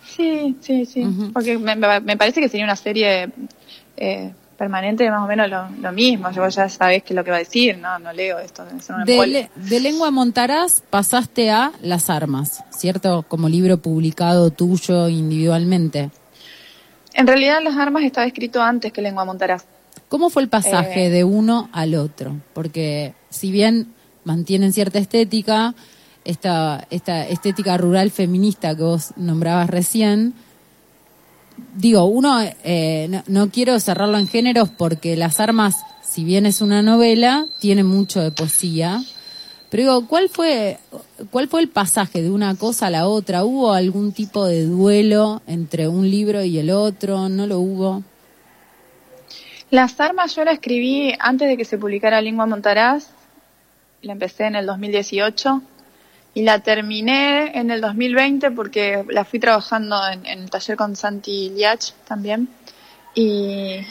[0.08, 1.04] Sí, sí, sí.
[1.34, 1.76] Porque me,
[2.16, 3.32] parece que sería una serie
[3.98, 6.30] eh, permanente de más o menos lo, lo mismo.
[6.32, 9.06] Yo ya sabés qué es lo que va a decir, no, no leo esto, un
[9.06, 13.26] De, le- de Lengua Montaraz pasaste a Las Armas, ¿cierto?
[13.28, 16.12] Como libro publicado tuyo individualmente.
[17.16, 19.66] En realidad Las Armas estaba escrito antes que Lengua Montaraz.
[20.08, 21.10] ¿Cómo fue el pasaje Eh.
[21.10, 22.38] de uno al otro?
[22.54, 25.76] Porque si bien mantienen cierta estética,
[26.26, 30.34] esta, esta estética rural feminista que vos nombrabas recién,
[31.76, 36.62] digo, uno, eh, no, no quiero cerrarlo en géneros porque Las Armas, si bien es
[36.62, 39.04] una novela, tiene mucho de poesía.
[39.70, 40.80] Pero digo, ¿cuál fue,
[41.32, 43.46] ¿cuál fue el pasaje de una cosa a la otra?
[43.46, 47.30] ¿Hubo algún tipo de duelo entre un libro y el otro?
[47.30, 48.04] ¿No lo hubo?
[49.72, 53.12] Las Armas yo la escribí antes de que se publicara Lengua Montaraz.
[54.02, 55.62] La empecé en el 2018
[56.34, 61.52] y la terminé en el 2020 porque la fui trabajando en, el taller con Santi
[61.52, 62.50] Liach también.
[63.14, 63.82] Y,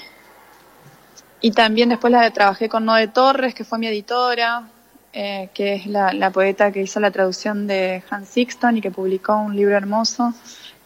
[1.40, 4.68] y también después la trabajé con Noé Torres, que fue mi editora,
[5.12, 9.36] eh, que es la, poeta que hizo la traducción de Hans Sixton y que publicó
[9.36, 10.34] un libro hermoso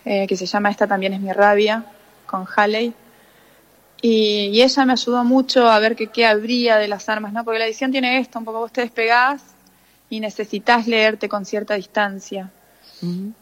[0.04, 1.84] eh, que se llama Esta también es mi rabia,
[2.26, 2.92] con Halley.
[4.02, 7.44] Y, y ella me ayudó mucho a ver que qué habría de las armas, ¿no?
[7.44, 9.42] Porque la edición tiene esto, un poco vos te despegás
[10.10, 12.50] y necesitas leerte con cierta distancia.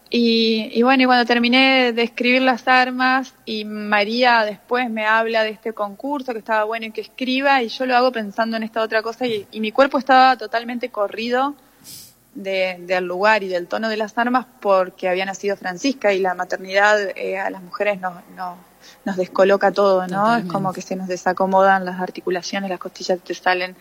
[0.09, 5.43] Y, y bueno, y cuando terminé de escribir las armas y María después me habla
[5.43, 8.63] de este concurso que estaba bueno y que escriba y yo lo hago pensando en
[8.63, 11.53] esta otra cosa y, y mi cuerpo estaba totalmente corrido
[12.33, 16.33] de- del lugar y del tono de las armas porque había nacido Francisca y la
[16.33, 18.57] maternidad eh, a las mujeres nos, nos,
[19.05, 20.07] nos descoloca todo, ¿no?
[20.07, 20.47] Totalmente.
[20.47, 23.75] Es como que se nos desacomodan las articulaciones, las costillas te salen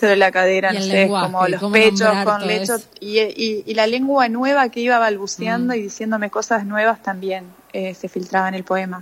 [0.00, 2.84] de la cadera, no sé, lenguaje, como los pechos con todo lecho eso.
[3.00, 5.76] y, y, y la lengua nueva que iba balbuceando Mm.
[5.78, 9.00] y diciéndome cosas nuevas también eh, se filtraba en el poema.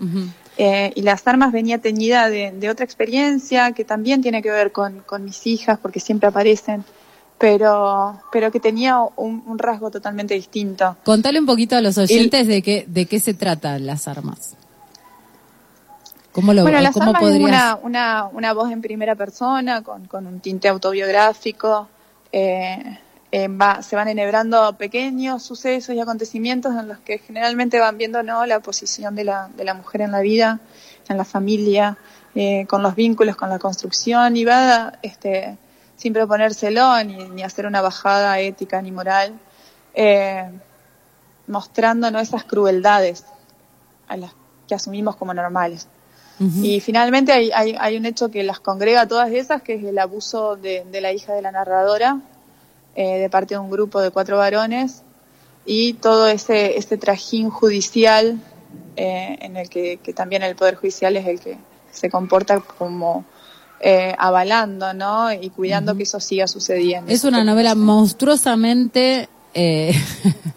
[0.59, 4.70] Eh, y las armas venía teñida de, de otra experiencia que también tiene que ver
[4.70, 6.85] con, con mis hijas porque siempre aparecen,
[7.38, 10.96] pero, pero que tenía un, un rasgo totalmente distinto.
[11.05, 14.55] Contale un poquito a los oyentes de qué de qué se trata las armas.
[16.33, 19.83] ¿Cómo lo bueno, las cómo armas podrías es una, una, una voz en primera persona
[19.83, 21.88] con, con un tinte autobiográfico.
[22.33, 22.99] eh,
[23.35, 28.23] eh, va- se van enhebrando pequeños sucesos y acontecimientos en los que generalmente van viendo
[28.23, 28.45] ¿no?
[28.45, 30.61] la posición de la, de la mujer en la vida,
[31.09, 31.97] en la familia,
[32.35, 35.57] eh, con los vínculos, con la construcción y va este,
[35.97, 39.33] sin proponérselo ni, ni hacer una bajada ética ni moral,
[39.95, 40.51] eh,
[41.47, 42.18] mostrando ¿no?
[42.21, 43.25] esas crueldades
[44.09, 44.33] a las
[44.68, 45.88] que asumimos como normales.
[46.62, 49.85] Y finalmente hay, hay, hay un hecho que las congrega a todas esas, que es
[49.85, 52.20] el abuso de, de la hija de la narradora
[52.94, 55.02] eh, de parte de un grupo de cuatro varones
[55.64, 58.40] y todo ese, ese trajín judicial
[58.96, 61.59] eh, en el que, que también el Poder Judicial es el que
[61.90, 63.24] se comporta como
[63.81, 65.33] eh, avalando ¿no?
[65.33, 67.11] y cuidando que eso siga sucediendo.
[67.11, 69.92] Es una novela monstruosamente eh,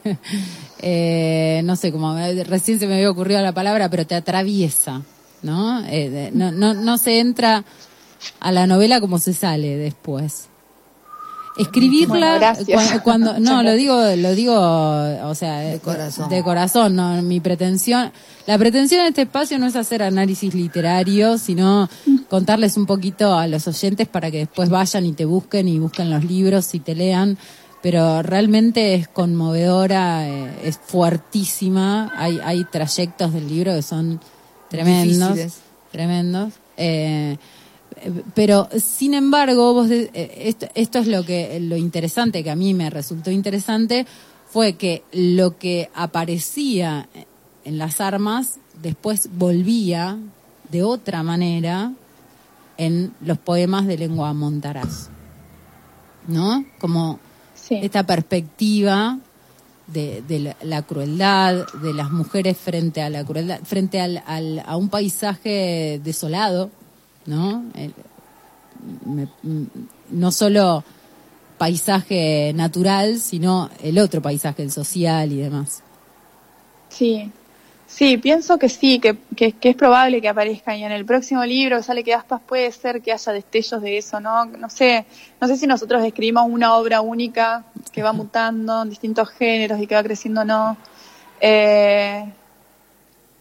[0.79, 5.01] eh, no sé cómo recién se me había ocurrido la palabra, pero te atraviesa,
[5.45, 5.85] ¿no?
[5.85, 7.63] Eh, de- no, no, no se entra
[8.39, 10.47] a la novela como se sale después.
[11.57, 16.27] Escribirla Bueno, cuando, no lo digo lo digo o sea de corazón.
[16.29, 18.11] de corazón no mi pretensión
[18.45, 21.87] la pretensión de este espacio no es hacer análisis literario sino
[22.29, 26.09] contarles un poquito a los oyentes para que después vayan y te busquen y busquen
[26.09, 27.37] los libros y te lean
[27.81, 34.19] pero realmente es conmovedora eh, es fuertísima hay hay trayectos del libro que son
[34.69, 35.57] tremendos Difíciles.
[35.91, 36.53] tremendos.
[36.77, 37.37] Eh,
[38.33, 42.55] pero sin embargo, vos de- eh, esto, esto es lo que lo interesante que a
[42.55, 44.05] mí me resultó interesante
[44.49, 47.07] fue que lo que aparecía
[47.63, 50.17] en las armas después volvía
[50.71, 51.93] de otra manera
[52.77, 55.09] en los poemas de lengua montaraz.
[56.27, 56.65] ¿No?
[56.79, 57.19] Como
[57.55, 57.79] Sí.
[57.81, 59.17] esta perspectiva
[59.87, 64.77] de, de la, crueldad de las mujeres frente a la crueldad, frente al, al- a
[64.77, 66.69] un paisaje desolado,
[67.25, 67.63] ¿no?
[67.75, 67.93] El-
[69.05, 69.67] me- m-
[70.09, 70.83] no solo
[71.57, 75.81] paisaje natural, sino el otro paisaje, el social y demás.
[76.89, 77.31] Sí,
[77.87, 81.43] sí, pienso que sí, que, que, que es probable que aparezca y en el próximo
[81.45, 84.45] libro que sale que aspas puede ser que haya destellos de eso, ¿no?
[84.45, 85.05] No sé,
[85.39, 89.87] no sé si nosotros escribimos una obra única que va mutando en distintos géneros y
[89.87, 90.77] que va creciendo o no.
[91.39, 92.25] Eh,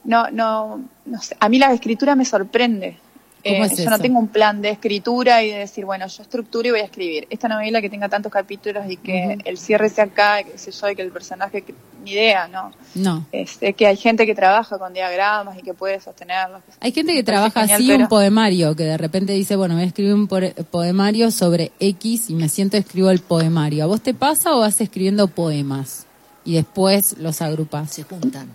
[0.04, 1.36] no, no, no sé.
[1.40, 2.98] A mí la escritura me sorprende.
[3.44, 6.22] ¿Cómo Eh, es yo no tengo un plan de escritura y de decir, bueno, yo
[6.22, 7.26] estructuro y voy a escribir.
[7.28, 10.70] Esta novela que tenga tantos capítulos y que el cierre sea acá, y qué sé
[10.70, 12.70] yo, y que el personaje, que- ni idea, ¿no?
[12.94, 13.26] No.
[13.32, 16.60] Este, que hay gente que trabaja con diagramas y que puede sostenerlos.
[16.80, 19.84] Hay gente que trabaja genial, así pero- un poemario, que de repente dice, bueno, voy
[19.84, 23.84] a escribir un poe- poemario sobre X y me siento escribo el poemario.
[23.84, 26.06] ¿A vos te pasa o vas escribiendo poemas?
[26.46, 27.90] Y después los agrupas.
[27.90, 28.48] Se juntan.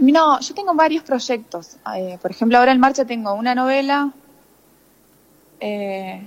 [0.00, 1.76] No, yo tengo varios proyectos.
[1.94, 4.10] Eh, por ejemplo, ahora en marcha tengo una novela,
[5.60, 6.26] eh,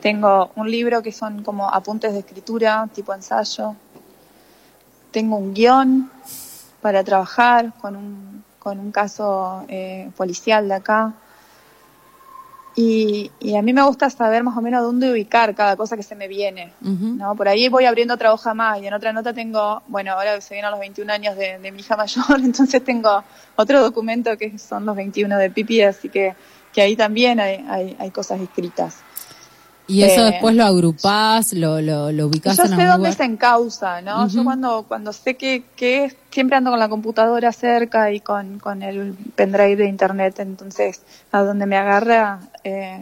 [0.00, 3.74] tengo un libro que son como apuntes de escritura, tipo ensayo.
[5.10, 6.10] Tengo un guion
[6.80, 11.12] para trabajar con un, con un caso eh, policial de acá.
[12.76, 16.02] Y, y a mí me gusta saber más o menos dónde ubicar cada cosa que
[16.02, 16.72] se me viene.
[16.80, 17.34] ¿no?
[17.34, 20.54] Por ahí voy abriendo otra hoja más y en otra nota tengo, bueno, ahora se
[20.54, 23.24] vienen los 21 años de, de mi hija mayor, entonces tengo
[23.56, 26.34] otro documento que son los 21 de Pipi, así que,
[26.72, 29.02] que ahí también hay, hay, hay cosas escritas.
[29.90, 33.14] Y eso Eh, después lo agrupás, lo, lo, lo ubicás Yo en sé dónde lugar.
[33.14, 34.28] se encausa, ¿no?
[34.28, 38.58] Yo cuando, cuando sé que, que es- siempre ando con la computadora cerca y con,
[38.60, 41.00] con el pendrive de internet, entonces
[41.32, 43.00] a donde me agarra eh,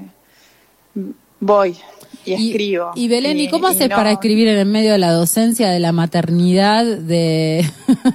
[1.40, 1.76] voy
[2.24, 2.92] y, escribo.
[2.94, 5.68] Y Belén, ¿y, cómo y haces no- para escribir en el medio de la docencia,
[5.70, 7.64] de la maternidad, de,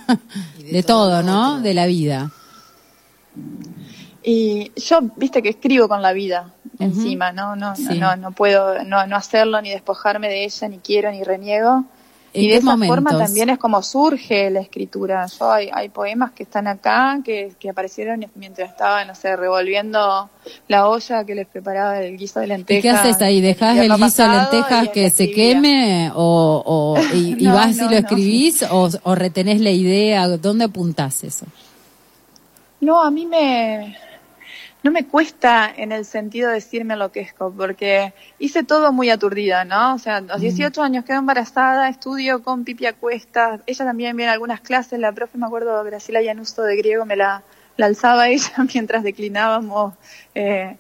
[0.72, 1.62] de, todo, ¿no?
[1.62, 2.32] De la vida.
[4.24, 6.54] Y yo, viste que escribo con la vida
[6.84, 7.56] encima, ¿no?
[7.56, 7.84] No, Sí.
[7.86, 11.84] no, no, no puedo no, no hacerlo ni despojarme de ella, ni quiero, ni reniego.
[12.36, 15.28] ¿En Y de esa forma también es como surge la escritura.
[15.40, 20.32] Yo hay, hay poemas que están acá, que, que aparecieron mientras estaba, no sé, revolviendo
[20.68, 22.80] la olla que les preparaba el guiso de lentejas.
[22.80, 23.40] ¿Y qué haces ahí?
[23.40, 27.82] ¿Dejás el guiso de lentejas que se queme o, o- y, y No, vas y
[27.82, 27.98] lo no.
[27.98, 30.28] escribís o, o retenés la idea?
[30.28, 31.46] ¿Dónde apuntás eso?
[32.82, 33.96] No, a mí me
[34.84, 39.10] no me cuesta en el sentido de decirme lo que es, porque hice todo muy
[39.10, 39.96] aturdida, ¿no?
[39.96, 44.16] O sea, a los 18 años quedo embarazada, estudio con Pipi a cuestas, ella también
[44.18, 47.44] viene a algunas clases, la profe, me acuerdo, Graciela Llanusto de griego, me la,
[47.78, 49.94] la alzaba ella mientras declinábamos,
[50.36, 50.76] eh,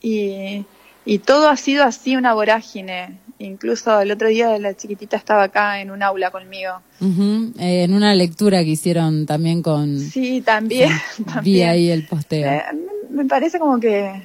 [0.00, 0.64] y,
[1.04, 3.18] y todo ha sido así una vorágine.
[3.38, 6.80] Incluso el otro día la chiquitita estaba acá en un aula conmigo.
[7.02, 9.98] Eh, en una lectura que hicieron también con...
[10.00, 10.90] Sí, también.
[11.18, 11.68] vi también.
[11.68, 12.50] ahí el posteo.
[12.50, 12.62] Eh,
[13.16, 14.22] me parece como que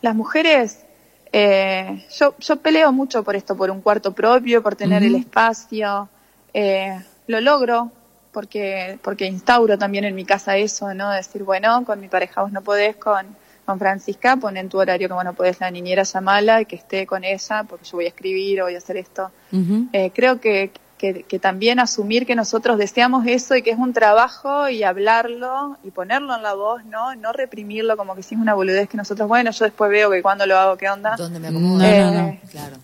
[0.00, 0.84] las mujeres,
[1.32, 6.08] eh, yo, yo peleo mucho por esto, por un cuarto propio, por tener el espacio,
[6.54, 7.92] eh, lo logro
[8.32, 11.10] porque, porque instauro también en mi casa eso, ¿no?
[11.10, 13.26] Decir, bueno, con mi pareja vos no podés, con,
[13.66, 16.76] con Francisca, pon en tu horario que vos no podés la niñera llamala y que
[16.76, 19.30] esté con ella porque yo voy a escribir o voy a hacer esto.
[19.92, 23.92] Eh, creo que, que, que también asumir que nosotros deseamos eso y que es un
[23.92, 27.14] trabajo y hablarlo y ponerlo en la voz, ¿no?
[27.14, 30.20] No reprimirlo como que si es una boludez que nosotros, bueno, yo después veo que
[30.22, 31.14] cuando lo hago, ¿qué onda?
[31.16, 31.78] ¿Dónde me acomodo?
[31.78, 32.50] no, Eh, no.
[32.50, 32.76] Claro.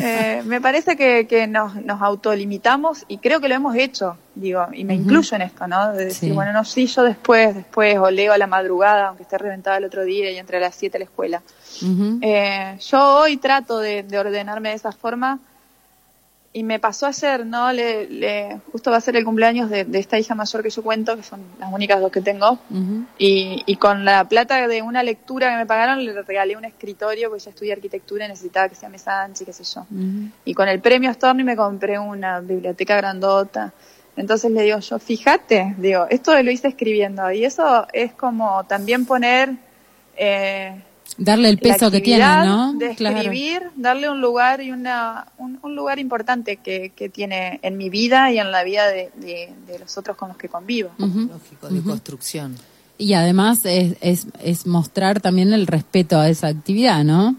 [0.00, 4.64] Eh, me parece que, que nos, nos autolimitamos y creo que lo hemos hecho, digo,
[4.72, 5.92] y me incluyo en esto, ¿no?
[5.92, 6.34] De decir, Sí.
[6.34, 9.84] bueno, no, sí, yo después, después, o leo a la madrugada, aunque esté reventada el
[9.84, 11.42] otro día y entre las 7 a la escuela.
[12.22, 15.40] Eh, yo hoy trato de, de ordenarme de esa forma
[16.58, 17.70] y me pasó ayer, ¿no?
[17.70, 20.82] Le, le- justo va a ser el cumpleaños de, de esta hija mayor que yo
[20.82, 22.58] cuento, que son las únicas dos que tengo,
[23.18, 27.28] y, y con la plata de una lectura que me pagaron le regalé un escritorio,
[27.28, 29.84] porque ella estudia arquitectura y necesitaba que sea mesa ancha y qué sé yo.
[30.46, 33.74] Y con el premio Stormy me compré una biblioteca grandota.
[34.16, 39.04] Entonces le digo yo, fíjate, digo, esto lo hice escribiendo y eso es como también
[39.04, 39.50] poner...
[40.16, 40.74] Eh,
[41.18, 42.74] Darle el la peso que tiene, ¿no?
[42.74, 43.30] De Claro.
[43.76, 48.30] darle un lugar y una, un, un lugar importante que, que tiene en mi vida
[48.32, 50.90] y en la vida de, de- de los otros con los que convivo.
[50.98, 51.20] Ujú.
[51.32, 52.56] Lógico, de construcción.
[52.98, 57.36] Y además es, es, es mostrar también el respeto a esa actividad, ¿no?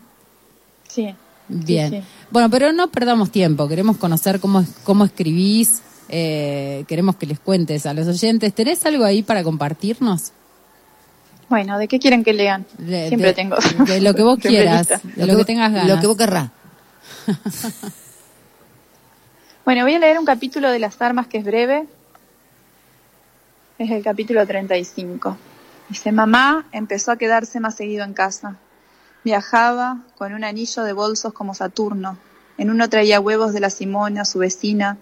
[0.87, 1.13] Sí.
[1.49, 1.89] Bien.
[1.91, 2.03] Sí, sí.
[2.31, 3.67] Bueno, pero no perdamos tiempo.
[3.67, 5.81] Queremos conocer cómo, es- cómo escribís.
[6.09, 8.53] eh, queremos que les cuentes a los oyentes.
[8.53, 10.31] ¿Tenés algo ahí para compartirnos?
[11.49, 12.65] Bueno, ¿de qué quieren que lean?
[12.77, 13.55] De- Siempre de- tengo.
[13.85, 14.87] de lo que vos quieras.
[15.15, 15.87] De lo que tengas ganas.
[15.87, 16.49] Lo que vos querrás.
[19.65, 21.85] Bueno, voy a leer un capítulo de las armas que es breve.
[23.77, 25.37] Es el capítulo 35.
[25.89, 28.55] Dice, mamá empezó a quedarse más seguido en casa.
[29.25, 32.17] Viajaba con un anillo de bolsos como Saturno.
[32.57, 34.97] En uno traía huevos de la Simona, su vecina,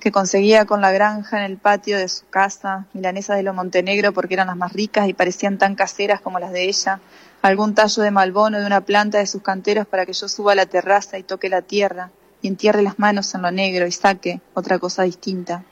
[0.00, 4.12] que conseguía con la granja en el patio de su casa, milanesas de lo Montenegro
[4.12, 7.00] porque eran las más ricas y parecían tan caseras como las de ella,
[7.42, 10.54] algún tallo de malbono de una planta de sus canteros para que yo suba a
[10.54, 14.40] la terraza y toque la tierra y entierre las manos en lo negro y saque
[14.54, 15.64] otra cosa distinta.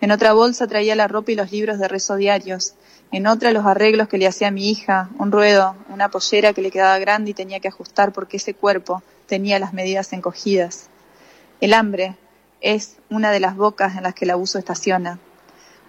[0.00, 2.74] En otra bolsa traía la ropa y los libros de rezo diarios.
[3.10, 6.70] En otra los arreglos que le hacía mi hija, un ruedo, una pollera que le
[6.70, 10.88] quedaba grande y tenía que ajustar porque ese cuerpo tenía las medidas encogidas.
[11.60, 12.16] El hambre
[12.60, 15.18] es una de las bocas en las que el abuso estaciona.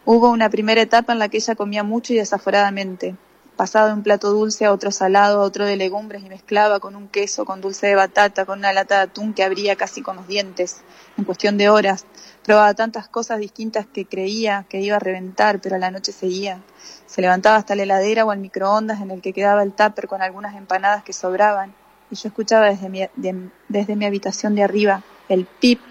[0.06, 3.16] Hubo una primera etapa en la que ella comía mucho y desaforadamente.
[3.56, 6.96] Pasaba de un plato dulce a otro salado, a otro de legumbres y mezclaba con
[6.96, 10.16] un queso, con dulce de batata, con una lata de atún que abría casi con
[10.16, 10.78] los dientes.
[11.18, 12.06] En cuestión de horas,
[12.46, 16.62] probaba tantas cosas distintas que creía que iba a reventar, pero a la noche seguía.
[17.06, 20.22] Se levantaba hasta la heladera o al microondas en el que quedaba el tupper con
[20.22, 21.74] algunas empanadas que sobraban,
[22.10, 25.82] y yo escuchaba desde mi, de- desde mi habitación de arriba el pip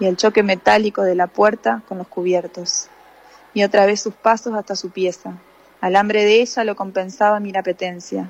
[0.00, 2.88] y el choque metálico de la puerta con los cubiertos.
[3.54, 5.34] Y otra vez sus pasos hasta su pieza.
[5.80, 8.28] Al hambre de ella lo compensaba mi inapetencia.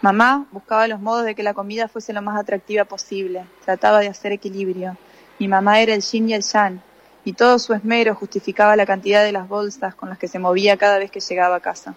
[0.00, 3.44] Mamá buscaba los modos de que la comida fuese lo más atractiva posible.
[3.64, 4.96] Trataba de hacer equilibrio.
[5.38, 6.80] Mi mamá era el yin y el yang,
[7.24, 10.76] y todo su esmero justificaba la cantidad de las bolsas con las que se movía
[10.76, 11.94] cada vez que llegaba a casa.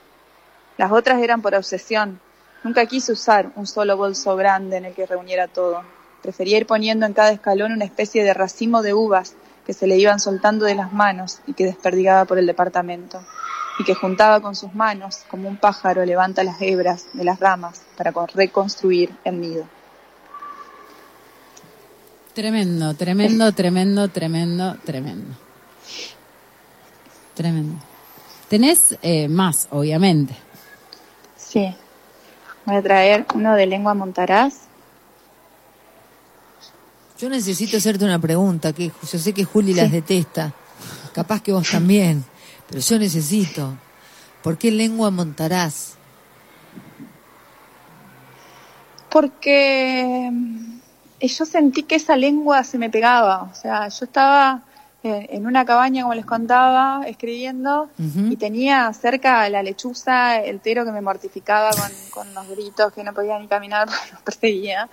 [0.77, 2.19] Las otras eran por obsesión.
[2.63, 5.83] Nunca quise usar un solo bolso grande en el que reuniera todo.
[6.25, 9.95] Prefería ir poniendo en cada escalón una especie de racimo de uvas que se le
[9.97, 13.23] iban soltando de las manos y que desperdigaba por el departamento,
[13.77, 17.83] y que juntaba con sus manos como un pájaro levanta las hebras de las ramas
[17.95, 19.65] para con- reconstruir el nido.
[22.33, 25.35] Tremendo, tremendo, tremendo, tremendo, tremendo.
[27.35, 27.75] Tremendo.
[28.49, 30.35] Tenés eh, más, obviamente.
[31.37, 31.75] Sí.
[32.65, 34.64] Voy a traer uno de lengua montaraz.
[37.17, 40.53] Yo necesito hacerte una pregunta, que yo sé que Juli las detesta,
[41.13, 42.25] capaz que vos también,
[42.67, 43.77] pero yo necesito.
[44.43, 45.95] ¿Por qué lengua montarás?
[49.15, 50.79] porque mm,
[51.21, 53.43] yo sentí que esa lengua se me pegaba.
[53.43, 54.63] O sea, yo estaba
[55.03, 60.83] eh, en una cabaña, como les contaba, escribiendo y tenía cerca la lechuza, el tero
[60.83, 64.89] que me mortificaba con, con los gritos que no podía ni caminar nos perseguía.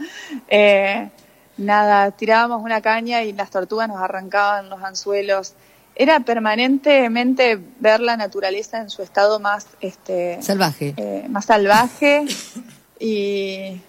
[0.47, 1.11] Eh,
[1.57, 5.55] nada, tirábamos una caña y las tortugas nos arrancaban los anzuelos.
[5.95, 10.95] Era permanentemente ver la naturaleza en su estado más este, Salvaje.
[10.97, 12.25] eh, más salvaje
[12.99, 13.81] y,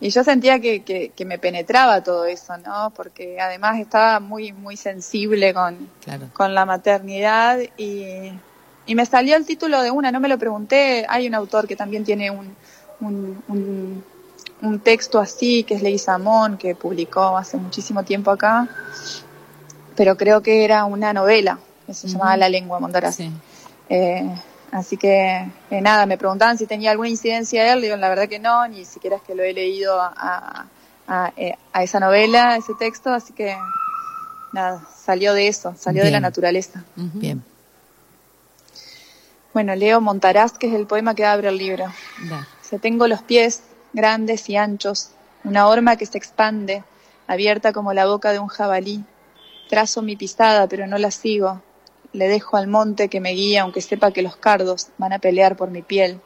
[0.00, 2.90] y yo sentía que, que, que me penetraba todo eso, ¿no?
[2.94, 6.28] Porque además estaba muy, muy sensible con, Claro.
[6.32, 8.32] con la maternidad y,
[8.86, 11.74] y me salió el título de una, no me lo pregunté, hay un autor que
[11.76, 12.54] también tiene un,
[13.00, 14.04] un, un,
[14.60, 18.68] un texto así, que es Leguizamón, que publicó hace muchísimo tiempo acá,
[19.96, 23.16] pero creo que era una novela, que se llamaba La lengua montaraz.
[23.16, 23.30] Sí.
[23.88, 24.28] Eh,
[24.72, 28.28] así que, eh, nada, me preguntaban si tenía alguna incidencia de él, digo, la verdad
[28.28, 30.66] que no, ni siquiera es que lo he leído a, a,
[31.06, 33.56] a, eh, a esa novela, a ese texto, así que
[34.52, 36.84] nada, salió de eso, salió de la naturaleza.
[36.96, 37.42] Bien.
[39.54, 41.86] Bueno, leo Montaraz, que es el poema que abre el libro.
[42.28, 42.46] Da.
[42.62, 43.62] Dice, tengo los pies
[43.98, 45.10] grandes y anchos,
[45.42, 46.84] una horma que se expande,
[47.26, 49.04] abierta como la boca de un jabalí.
[49.68, 51.60] Trazo mi pisada, pero no la sigo.
[52.12, 55.56] Le dejo al monte que me guía, aunque sepa que los cardos van a pelear
[55.56, 56.20] por mi piel.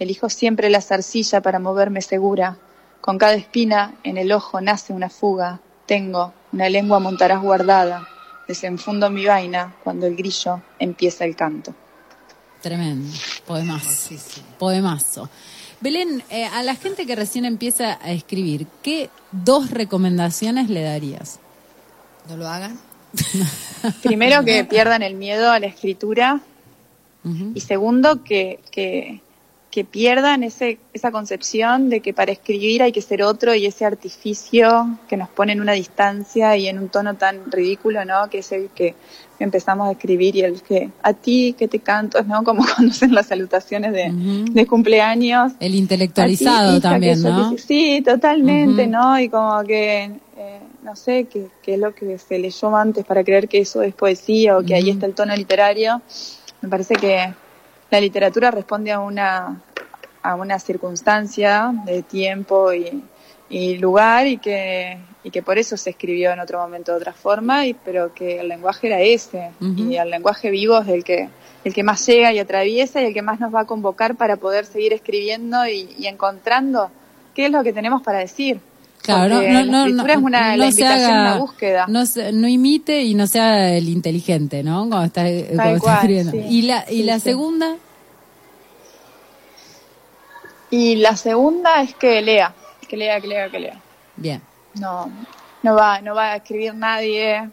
[0.00, 2.58] Elijo siempre la zarcilla para moverme segura.
[3.00, 5.60] Con cada espina en el ojo nace una fuga.
[5.86, 8.06] Tengo una lengua montaraz guardada.
[8.48, 11.72] Desenfundo mi vaina cuando el grillo empieza el canto.
[12.60, 13.12] Tremendo.
[13.46, 14.14] Poemazo.
[14.58, 15.28] Poemazo.
[15.82, 21.40] Belén, eh, a la gente que recién empieza a escribir, ¿qué dos recomendaciones le darías?
[22.28, 22.78] ¿No lo hagan?
[24.02, 26.40] Primero que pierdan el miedo a la escritura
[27.54, 29.20] y segundo que, que,
[29.72, 33.86] que pierdan ese, esa concepción de que para escribir hay que ser otro y ese
[33.86, 38.28] artificio que nos pone en una distancia y en un tono tan ridículo, ¿no?
[38.28, 38.94] Que es el que
[39.38, 42.44] empezamos a escribir y el que a ti que te canto, ¿no?
[42.44, 44.12] Como conocen las salutaciones de,
[44.52, 45.54] de cumpleaños.
[45.58, 47.56] El intelectualizado ti, también, ¿no?
[47.56, 48.86] Sí, totalmente.
[48.86, 49.18] ¿no?
[49.18, 53.48] Y como que, eh, no sé, que es lo que se leyó antes para creer
[53.48, 56.02] que eso es poesía o que ahí está el tono literario.
[56.60, 57.32] Me parece que
[57.92, 59.60] la literatura responde a una,
[60.22, 63.04] a una circunstancia de tiempo y,
[63.50, 67.12] y lugar y que, y que por eso se escribió en otro momento de otra
[67.12, 69.50] forma, y, pero que el lenguaje era ese.
[69.60, 71.28] Y el lenguaje vivo es el que,
[71.64, 74.36] el que más llega y atraviesa y el que más nos va a convocar para
[74.36, 76.90] poder seguir escribiendo y, y encontrando
[77.34, 78.58] qué es lo que tenemos para decir.
[79.02, 81.38] Claro, Porque no, no, la no, escritura no, es una, la no se haga, una
[81.38, 81.86] búsqueda.
[81.88, 84.88] no, imite y no sea el inteligente, ¿no?
[84.88, 86.30] Cuando está, cuando está cual, escribiendo.
[86.32, 86.38] sí.
[86.48, 87.20] Y la, y Sí, la sí.
[87.20, 87.76] segunda,
[90.70, 92.54] Y la segunda es que lea,
[92.88, 93.80] que lea, que lea, que lea.
[94.16, 94.40] bien.
[94.74, 95.10] No,
[95.62, 97.50] no va, no va a escribir nadie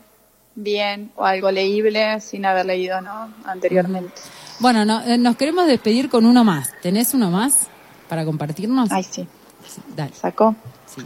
[0.56, 3.34] bien o algo leíble sin haber leído, ¿no?
[3.46, 4.14] Anteriormente.
[4.60, 6.72] Bueno, no, eh, nos queremos despedir con uno más.
[6.82, 7.68] ¿Tenés uno más
[8.08, 8.90] para compartirnos?
[8.92, 9.28] Ay, sí,
[9.68, 10.56] Sí, dale, sacó.
[10.86, 11.02] sí.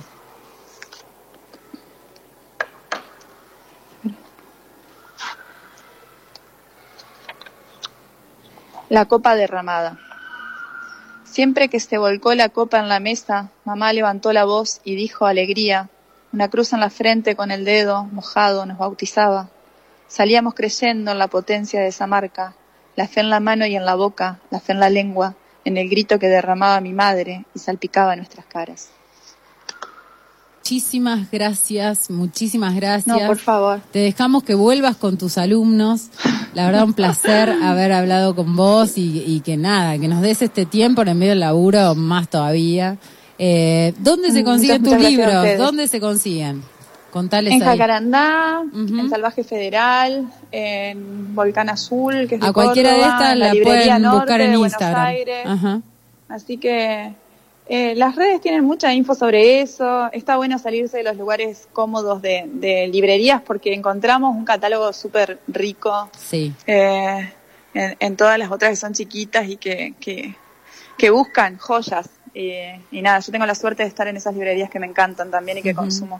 [8.93, 9.97] La copa derramada.
[11.23, 15.25] Siempre que se volcó la copa en la mesa, mamá levantó la voz y dijo
[15.25, 15.89] alegría.
[16.31, 19.49] Una cruz en la frente con el dedo mojado nos bautizaba.
[20.07, 22.53] Salíamos creyendo en la potencia de esa marca,
[22.95, 25.33] la fe en la mano y en la boca, la fe en la lengua,
[25.65, 28.91] en el grito que derramaba mi madre y salpicaba nuestras caras.
[30.63, 33.05] Muchísimas gracias, muchísimas gracias.
[33.21, 33.81] No, por favor.
[33.91, 36.07] Te dejamos que vuelvas con tus alumnos.
[36.53, 40.41] La verdad, un placer haber hablado con vos y, y que nada, que nos des
[40.41, 42.95] este tiempo en el medio del laburo, más todavía.
[43.37, 45.11] Eh, ¿Dónde se Mm, consiguen muchas- tus muchas
[45.43, 45.57] libros?
[45.57, 46.63] ¿Dónde se consiguen?
[47.11, 47.67] Contales En ahí.
[47.67, 48.99] Jacarandá, Ujú.
[48.99, 53.83] en Salvaje Federal, en Volcán Azul, que es de A cualquiera de estas la librería
[53.97, 55.15] pueden Norte buscar en Instagram.
[55.45, 55.81] Ajá.
[56.29, 57.13] Así que
[57.67, 60.09] eh, las redes tienen mucha info sobre eso.
[60.11, 65.39] Está bueno salirse de los lugares cómodos de, de librerías porque encontramos un catálogo súper
[65.47, 66.53] rico Sí.
[66.67, 67.31] eh,
[67.73, 70.35] en, en todas las otras que son chiquitas y que, que,
[70.97, 72.09] que buscan joyas.
[72.35, 75.29] Eh, y nada, yo tengo la suerte de estar en esas librerías que me encantan
[75.31, 76.19] también y que consumo.